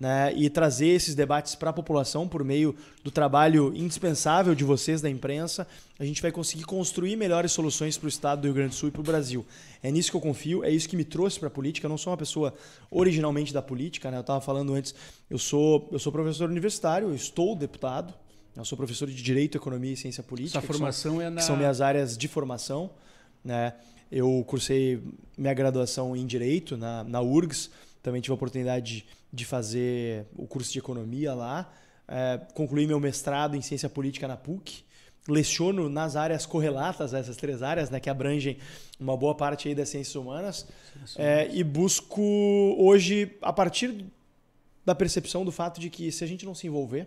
né, 0.00 0.32
e 0.34 0.48
trazer 0.48 0.86
esses 0.86 1.14
debates 1.14 1.54
para 1.54 1.68
a 1.68 1.72
população 1.74 2.26
por 2.26 2.42
meio 2.42 2.74
do 3.04 3.10
trabalho 3.10 3.70
indispensável 3.76 4.54
de 4.54 4.64
vocês 4.64 5.02
da 5.02 5.10
imprensa, 5.10 5.66
a 5.98 6.04
gente 6.06 6.22
vai 6.22 6.32
conseguir 6.32 6.64
construir 6.64 7.16
melhores 7.16 7.52
soluções 7.52 7.98
para 7.98 8.06
o 8.06 8.08
estado 8.08 8.40
do 8.40 8.44
Rio 8.46 8.54
Grande 8.54 8.70
do 8.70 8.76
Sul 8.76 8.88
e 8.88 8.92
para 8.92 9.02
o 9.02 9.04
Brasil. 9.04 9.44
É 9.82 9.90
nisso 9.90 10.10
que 10.10 10.16
eu 10.16 10.20
confio, 10.20 10.64
é 10.64 10.70
isso 10.70 10.88
que 10.88 10.96
me 10.96 11.04
trouxe 11.04 11.38
para 11.38 11.48
a 11.48 11.50
política. 11.50 11.84
Eu 11.84 11.90
não 11.90 11.98
sou 11.98 12.10
uma 12.10 12.16
pessoa 12.16 12.54
originalmente 12.90 13.52
da 13.52 13.60
política, 13.60 14.10
né? 14.10 14.16
eu 14.16 14.22
estava 14.22 14.40
falando 14.40 14.72
antes, 14.72 14.94
eu 15.28 15.38
sou, 15.38 15.86
eu 15.92 15.98
sou 15.98 16.10
professor 16.10 16.48
universitário, 16.48 17.08
eu 17.08 17.14
estou 17.14 17.54
deputado, 17.54 18.14
eu 18.56 18.64
sou 18.64 18.78
professor 18.78 19.06
de 19.06 19.22
Direito, 19.22 19.58
Economia 19.58 19.92
e 19.92 19.96
Ciência 19.98 20.22
Política. 20.22 20.60
Sua 20.60 20.66
formação 20.66 21.12
são, 21.12 21.22
é 21.22 21.28
na... 21.28 21.36
Que 21.36 21.46
são 21.46 21.56
minhas 21.58 21.82
áreas 21.82 22.16
de 22.16 22.26
formação. 22.26 22.90
Né? 23.44 23.74
Eu 24.10 24.42
cursei 24.46 25.02
minha 25.36 25.52
graduação 25.52 26.16
em 26.16 26.24
Direito 26.26 26.76
na, 26.78 27.04
na 27.04 27.20
URGS, 27.20 27.70
também 28.02 28.20
tive 28.20 28.32
a 28.32 28.34
oportunidade 28.34 29.06
de, 29.32 29.44
fazer 29.44 30.26
o 30.34 30.46
curso 30.46 30.72
de 30.72 30.78
economia 30.78 31.34
lá. 31.34 31.72
É, 32.08 32.40
concluí 32.54 32.86
meu 32.86 32.98
mestrado 32.98 33.56
em 33.56 33.62
ciência 33.62 33.88
política 33.88 34.26
na 34.26 34.36
PUC. 34.36 34.84
Leciono 35.28 35.88
nas 35.88 36.16
áreas 36.16 36.46
correlatas 36.46 37.12
a 37.12 37.18
essas 37.18 37.36
três 37.36 37.62
áreas, 37.62 37.90
né, 37.90 38.00
que 38.00 38.08
abrangem 38.08 38.56
uma 38.98 39.16
boa 39.16 39.34
parte 39.34 39.68
aí 39.68 39.74
das 39.74 39.88
ciências 39.88 40.16
humanas. 40.16 40.66
É, 41.16 41.48
e 41.52 41.62
busco 41.62 42.22
hoje, 42.78 43.36
a 43.42 43.52
partir 43.52 44.06
da 44.84 44.94
percepção 44.94 45.44
do 45.44 45.52
fato 45.52 45.78
de 45.78 45.90
que 45.90 46.10
se 46.10 46.24
a 46.24 46.26
gente 46.26 46.46
não 46.46 46.54
se 46.54 46.66
envolver, 46.66 47.06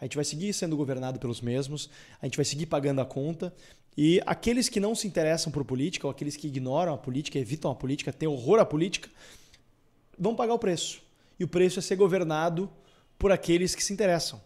a 0.00 0.04
gente 0.04 0.16
vai 0.16 0.24
seguir 0.24 0.52
sendo 0.54 0.76
governado 0.76 1.18
pelos 1.18 1.42
mesmos, 1.42 1.90
a 2.20 2.26
gente 2.26 2.36
vai 2.36 2.44
seguir 2.44 2.66
pagando 2.66 3.02
a 3.02 3.04
conta. 3.04 3.54
E 3.96 4.20
aqueles 4.24 4.68
que 4.68 4.80
não 4.80 4.94
se 4.94 5.06
interessam 5.06 5.52
por 5.52 5.64
política, 5.64 6.06
ou 6.06 6.10
aqueles 6.10 6.36
que 6.36 6.46
ignoram 6.46 6.94
a 6.94 6.98
política, 6.98 7.38
evitam 7.38 7.70
a 7.70 7.74
política, 7.74 8.10
têm 8.10 8.26
horror 8.26 8.58
à 8.58 8.64
política, 8.64 9.10
vão 10.20 10.36
pagar 10.36 10.54
o 10.54 10.58
preço. 10.58 11.02
E 11.38 11.44
o 11.44 11.48
preço 11.48 11.78
é 11.78 11.82
ser 11.82 11.96
governado 11.96 12.70
por 13.18 13.32
aqueles 13.32 13.74
que 13.74 13.82
se 13.82 13.92
interessam 13.92 14.40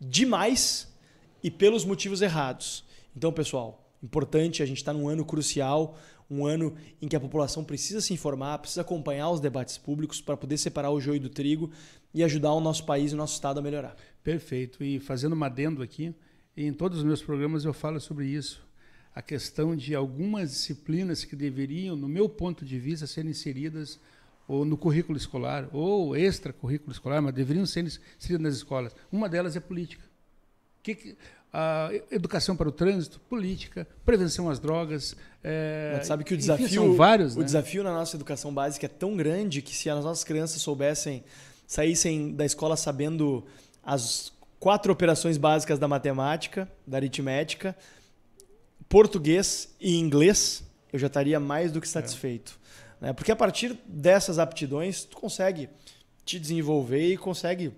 demais 0.00 0.88
e 1.42 1.50
pelos 1.50 1.84
motivos 1.84 2.22
errados. 2.22 2.84
Então, 3.14 3.32
pessoal, 3.32 3.92
importante, 4.02 4.62
a 4.62 4.66
gente 4.66 4.78
está 4.78 4.92
num 4.92 5.08
ano 5.08 5.24
crucial, 5.24 5.98
um 6.30 6.46
ano 6.46 6.74
em 7.02 7.08
que 7.08 7.16
a 7.16 7.20
população 7.20 7.62
precisa 7.62 8.00
se 8.00 8.14
informar, 8.14 8.58
precisa 8.58 8.80
acompanhar 8.80 9.30
os 9.30 9.40
debates 9.40 9.76
públicos 9.76 10.20
para 10.20 10.36
poder 10.36 10.56
separar 10.56 10.90
o 10.90 11.00
joio 11.00 11.20
do 11.20 11.28
trigo 11.28 11.70
e 12.14 12.22
ajudar 12.22 12.52
o 12.52 12.60
nosso 12.60 12.84
país 12.86 13.12
e 13.12 13.14
o 13.14 13.18
nosso 13.18 13.34
estado 13.34 13.58
a 13.58 13.62
melhorar. 13.62 13.96
Perfeito. 14.22 14.82
E 14.82 14.98
fazendo 14.98 15.32
uma 15.32 15.46
adendo 15.46 15.82
aqui, 15.82 16.14
em 16.56 16.72
todos 16.72 16.98
os 16.98 17.04
meus 17.04 17.22
programas 17.22 17.64
eu 17.64 17.72
falo 17.72 18.00
sobre 18.00 18.26
isso. 18.26 18.62
A 19.12 19.20
questão 19.20 19.74
de 19.74 19.94
algumas 19.94 20.50
disciplinas 20.50 21.24
que 21.24 21.34
deveriam, 21.34 21.96
no 21.96 22.08
meu 22.08 22.28
ponto 22.28 22.64
de 22.64 22.78
vista, 22.78 23.06
ser 23.06 23.26
inseridas 23.26 23.98
ou 24.50 24.64
no 24.64 24.76
currículo 24.76 25.16
escolar, 25.16 25.68
ou 25.72 26.16
extra-currículo 26.16 26.90
escolar, 26.90 27.22
mas 27.22 27.32
deveriam 27.32 27.64
ser 27.64 27.84
inseridas 27.84 28.40
nas 28.40 28.54
escolas. 28.56 28.92
Uma 29.12 29.28
delas 29.28 29.54
é 29.54 29.60
política. 29.60 30.02
Que, 30.82 30.96
que, 30.96 31.16
a 31.52 31.90
educação 32.10 32.56
para 32.56 32.68
o 32.68 32.72
trânsito, 32.72 33.20
política, 33.20 33.86
prevenção 34.04 34.50
às 34.50 34.58
drogas. 34.58 35.14
É, 35.42 35.94
Mas 35.96 36.06
sabe 36.08 36.24
que 36.24 36.34
o 36.34 36.36
desafio, 36.36 36.66
enfim, 36.66 36.74
são 36.74 36.94
vários, 36.94 37.36
o 37.36 37.38
né? 37.38 37.44
desafio 37.44 37.84
na 37.84 37.92
nossa 37.92 38.16
educação 38.16 38.52
básica 38.52 38.86
é 38.86 38.88
tão 38.88 39.16
grande 39.16 39.62
que 39.62 39.74
se 39.74 39.88
as 39.88 40.04
nossas 40.04 40.24
crianças 40.24 40.60
soubessem, 40.60 41.22
saíssem 41.64 42.32
da 42.34 42.44
escola 42.44 42.76
sabendo 42.76 43.44
as 43.84 44.32
quatro 44.58 44.92
operações 44.92 45.36
básicas 45.36 45.78
da 45.78 45.86
matemática, 45.86 46.68
da 46.84 46.98
aritmética, 46.98 47.76
português 48.88 49.68
e 49.80 49.96
inglês, 49.96 50.64
eu 50.92 50.98
já 50.98 51.06
estaria 51.06 51.38
mais 51.38 51.70
do 51.70 51.80
que 51.80 51.88
satisfeito. 51.88 52.58
É. 52.66 52.69
Né? 53.00 53.12
Porque 53.12 53.32
a 53.32 53.36
partir 53.36 53.78
dessas 53.86 54.38
aptidões, 54.38 55.04
tu 55.04 55.16
consegue 55.16 55.68
te 56.24 56.38
desenvolver 56.38 57.12
e 57.12 57.16
consegue 57.16 57.72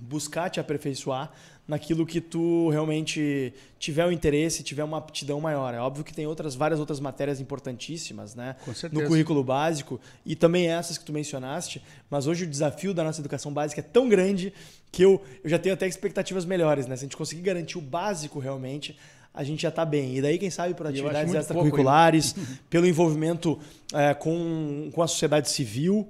buscar 0.00 0.48
te 0.48 0.60
aperfeiçoar 0.60 1.32
naquilo 1.66 2.06
que 2.06 2.18
tu 2.18 2.70
realmente 2.70 3.52
tiver 3.78 4.06
o 4.06 4.08
um 4.08 4.12
interesse, 4.12 4.62
tiver 4.62 4.82
uma 4.82 4.96
aptidão 4.96 5.38
maior. 5.38 5.74
É 5.74 5.78
óbvio 5.78 6.02
que 6.02 6.14
tem 6.14 6.26
outras 6.26 6.54
várias 6.54 6.80
outras 6.80 6.98
matérias 6.98 7.40
importantíssimas, 7.40 8.34
né, 8.34 8.56
no 8.90 9.06
currículo 9.06 9.44
básico 9.44 10.00
e 10.24 10.34
também 10.34 10.68
essas 10.68 10.96
que 10.96 11.04
tu 11.04 11.12
mencionaste, 11.12 11.82
mas 12.08 12.26
hoje 12.26 12.44
o 12.44 12.46
desafio 12.46 12.94
da 12.94 13.04
nossa 13.04 13.20
educação 13.20 13.52
básica 13.52 13.82
é 13.82 13.84
tão 13.84 14.08
grande 14.08 14.52
que 14.90 15.04
eu, 15.04 15.22
eu 15.44 15.50
já 15.50 15.58
tenho 15.58 15.74
até 15.74 15.86
expectativas 15.86 16.46
melhores, 16.46 16.86
né? 16.86 16.96
Se 16.96 17.02
a 17.02 17.06
gente 17.06 17.16
conseguir 17.16 17.42
garantir 17.42 17.76
o 17.76 17.82
básico 17.82 18.38
realmente, 18.38 18.98
a 19.38 19.44
gente 19.44 19.62
já 19.62 19.68
está 19.68 19.84
bem. 19.84 20.16
E 20.16 20.20
daí, 20.20 20.36
quem 20.36 20.50
sabe, 20.50 20.74
por 20.74 20.84
atividades 20.84 21.32
extracurriculares, 21.32 22.34
pelo 22.68 22.88
envolvimento 22.88 23.56
é, 23.94 24.12
com, 24.12 24.90
com 24.92 25.00
a 25.00 25.06
sociedade 25.06 25.48
civil, 25.48 26.08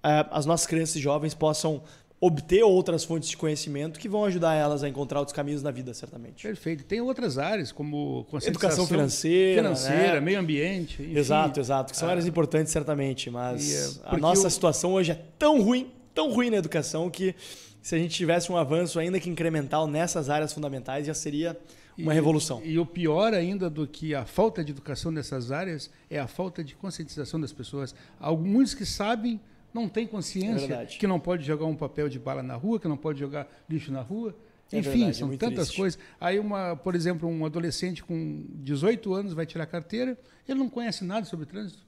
é, 0.00 0.24
as 0.30 0.46
nossas 0.46 0.64
crianças 0.64 0.94
e 0.94 1.00
jovens 1.00 1.34
possam 1.34 1.82
obter 2.20 2.62
outras 2.62 3.02
fontes 3.02 3.28
de 3.28 3.36
conhecimento 3.36 3.98
que 3.98 4.08
vão 4.08 4.24
ajudar 4.24 4.54
elas 4.54 4.84
a 4.84 4.88
encontrar 4.88 5.18
outros 5.18 5.34
caminhos 5.34 5.60
na 5.60 5.72
vida, 5.72 5.92
certamente. 5.92 6.44
Perfeito. 6.44 6.84
Tem 6.84 7.00
outras 7.00 7.36
áreas, 7.36 7.72
como 7.72 8.24
educação 8.44 8.86
financeira, 8.86 9.60
financeira 9.60 10.14
né? 10.14 10.20
meio 10.20 10.38
ambiente. 10.38 11.02
Enfim. 11.02 11.18
Exato, 11.18 11.58
exato. 11.58 11.92
Que 11.92 11.98
são 11.98 12.08
áreas 12.08 12.28
importantes, 12.28 12.72
certamente. 12.72 13.28
Mas 13.28 13.98
é, 13.98 14.00
a 14.04 14.16
nossa 14.16 14.48
situação 14.48 14.92
hoje 14.92 15.10
é 15.10 15.20
tão 15.36 15.60
ruim, 15.60 15.90
tão 16.14 16.32
ruim 16.32 16.48
na 16.50 16.58
educação 16.58 17.10
que 17.10 17.34
se 17.82 17.96
a 17.96 17.98
gente 17.98 18.14
tivesse 18.14 18.52
um 18.52 18.56
avanço 18.56 19.00
ainda 19.00 19.18
que 19.18 19.28
incremental 19.28 19.88
nessas 19.88 20.30
áreas 20.30 20.52
fundamentais 20.52 21.06
já 21.06 21.14
seria 21.14 21.58
uma 21.98 22.12
e, 22.12 22.14
revolução. 22.14 22.62
E 22.64 22.78
o 22.78 22.86
pior 22.86 23.34
ainda 23.34 23.68
do 23.68 23.86
que 23.86 24.14
a 24.14 24.24
falta 24.24 24.64
de 24.64 24.72
educação 24.72 25.10
nessas 25.10 25.50
áreas 25.50 25.90
é 26.08 26.18
a 26.18 26.26
falta 26.26 26.62
de 26.62 26.74
conscientização 26.74 27.40
das 27.40 27.52
pessoas. 27.52 27.94
Alguns 28.20 28.74
que 28.74 28.86
sabem 28.86 29.40
não 29.72 29.88
têm 29.88 30.06
consciência 30.06 30.74
É 30.74 30.86
que 30.86 31.06
não 31.06 31.20
pode 31.20 31.44
jogar 31.44 31.66
um 31.66 31.76
papel 31.76 32.08
de 32.08 32.18
bala 32.18 32.42
na 32.42 32.54
rua, 32.54 32.80
que 32.80 32.88
não 32.88 32.96
pode 32.96 33.18
jogar 33.20 33.46
lixo 33.68 33.92
na 33.92 34.00
rua. 34.00 34.34
É 34.70 34.78
Enfim, 34.78 34.90
verdade, 34.90 35.10
é 35.10 35.12
são 35.14 35.28
muito 35.28 35.40
tantas 35.40 35.68
triste. 35.68 35.76
coisas. 35.76 35.98
Aí, 36.20 36.38
uma, 36.38 36.76
por 36.76 36.94
exemplo, 36.94 37.28
um 37.28 37.44
adolescente 37.44 38.04
com 38.04 38.44
18 38.54 39.14
anos 39.14 39.32
vai 39.32 39.46
tirar 39.46 39.66
carteira, 39.66 40.18
ele 40.46 40.58
não 40.58 40.68
conhece 40.68 41.04
nada 41.04 41.24
sobre 41.24 41.46
trânsito. 41.46 41.87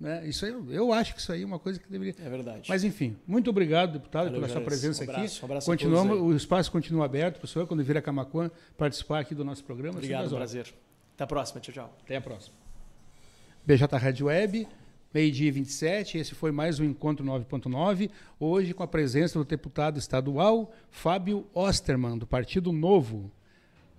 Né? 0.00 0.26
Isso 0.26 0.46
aí, 0.46 0.54
eu 0.70 0.92
acho 0.94 1.14
que 1.14 1.20
isso 1.20 1.30
aí 1.30 1.42
é 1.42 1.46
uma 1.46 1.58
coisa 1.58 1.78
que 1.78 1.86
deveria. 1.90 2.14
É 2.24 2.30
verdade. 2.30 2.66
Mas, 2.68 2.82
enfim, 2.84 3.16
muito 3.26 3.50
obrigado, 3.50 3.92
deputado, 3.92 4.26
Valeu, 4.26 4.40
pela 4.40 4.48
sua 4.48 4.62
presença 4.62 5.02
Um 5.02 5.10
abraço, 5.10 5.36
aqui. 5.36 5.42
um 5.42 5.44
abraço 5.44 5.70
a 5.70 5.74
Continuamos, 5.74 6.20
o 6.20 6.34
espaço 6.34 6.72
continua 6.72 7.04
aberto 7.04 7.36
para 7.36 7.44
o 7.44 7.48
senhor, 7.48 7.66
quando 7.66 7.84
vir 7.84 7.98
a 7.98 8.02
Camacuã, 8.02 8.50
participar 8.78 9.20
aqui 9.20 9.34
do 9.34 9.44
nosso 9.44 9.62
programa. 9.62 9.98
Obrigado, 9.98 10.30
prazer. 10.30 10.72
Até 11.14 11.24
a 11.24 11.26
próxima. 11.26 11.60
Tchau, 11.60 11.74
tchau. 11.74 11.98
Até 12.02 12.16
a 12.16 12.20
próxima. 12.20 12.56
BJ 13.66 13.94
Rádio 13.98 14.26
Web, 14.26 14.66
meio-dia 15.12 15.48
e 15.48 15.50
27. 15.50 16.16
Esse 16.16 16.34
foi 16.34 16.50
mais 16.50 16.80
um 16.80 16.84
Encontro 16.84 17.22
9.9. 17.22 18.10
Hoje 18.38 18.72
com 18.72 18.82
a 18.82 18.88
presença 18.88 19.38
do 19.38 19.44
deputado 19.44 19.98
estadual 19.98 20.72
Fábio 20.90 21.46
Osterman, 21.52 22.16
do 22.16 22.26
Partido 22.26 22.72
Novo. 22.72 23.30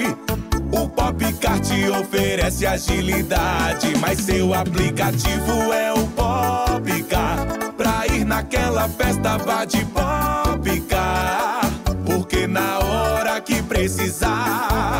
O 0.70 0.88
Popcar 0.88 1.59
te 1.61 1.88
oferece 1.88 2.66
agilidade, 2.66 3.97
mas 3.99 4.18
seu 4.20 4.53
aplicativo 4.53 5.72
é 5.72 5.93
o 5.93 6.07
Popcar. 6.09 7.47
Pra 7.76 8.07
ir 8.07 8.24
naquela 8.24 8.86
festa, 8.88 9.38
vá 9.38 9.64
de 9.64 9.82
Popcar. 9.86 11.61
Porque 12.05 12.47
na 12.47 12.78
hora 12.80 13.41
que 13.41 13.62
precisar, 13.62 14.99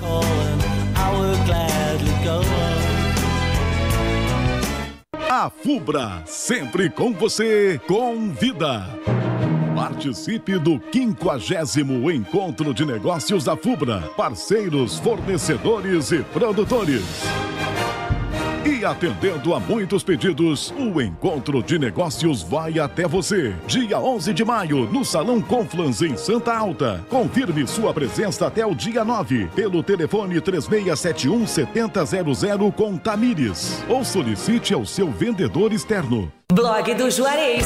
A 5.29 5.49
Fubra, 5.49 6.23
sempre 6.25 6.89
com 6.89 7.13
você, 7.13 7.79
convida. 7.87 8.87
Participe 9.75 10.57
do 10.57 10.81
50 10.89 12.13
Encontro 12.13 12.73
de 12.73 12.85
Negócios 12.85 13.43
da 13.43 13.57
Fubra. 13.57 13.99
Parceiros, 14.15 14.97
fornecedores 14.99 16.13
e 16.13 16.19
produtores. 16.23 17.03
E 18.65 18.85
atendendo 18.85 19.53
a 19.53 19.59
muitos 19.59 20.01
pedidos, 20.01 20.73
o 20.79 21.01
Encontro 21.01 21.61
de 21.61 21.77
Negócios 21.77 22.41
vai 22.41 22.79
até 22.79 23.05
você. 23.05 23.53
Dia 23.67 23.99
11 23.99 24.33
de 24.33 24.45
maio, 24.45 24.89
no 24.89 25.03
Salão 25.03 25.41
Conflans, 25.41 26.01
em 26.01 26.15
Santa 26.15 26.55
Alta. 26.55 27.05
Confirme 27.09 27.67
sua 27.67 27.93
presença 27.93 28.47
até 28.47 28.65
o 28.65 28.73
dia 28.73 29.03
9, 29.03 29.47
pelo 29.53 29.83
telefone 29.83 30.39
3671 30.39 31.45
7000 31.45 32.71
com 32.71 32.97
Tamires. 32.97 33.83
Ou 33.89 34.05
solicite 34.05 34.73
ao 34.73 34.85
seu 34.85 35.11
vendedor 35.11 35.73
externo. 35.73 36.31
Blog 36.49 36.93
do 36.95 37.11
Juarez. 37.11 37.65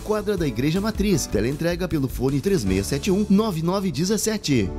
quadra 0.01 0.35
da 0.35 0.47
Igreja 0.47 0.81
Matriz. 0.81 1.25
Teleentrega 1.25 1.87
pelo 1.87 2.07
fone 2.07 2.41
3671 2.41 3.25
9917. 3.29 4.69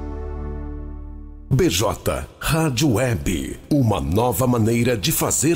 BJ 1.54 2.26
Rádio 2.40 2.94
Web, 2.94 3.58
uma 3.70 4.00
nova 4.00 4.46
maneira 4.46 4.96
de 4.96 5.12
fazer 5.12 5.50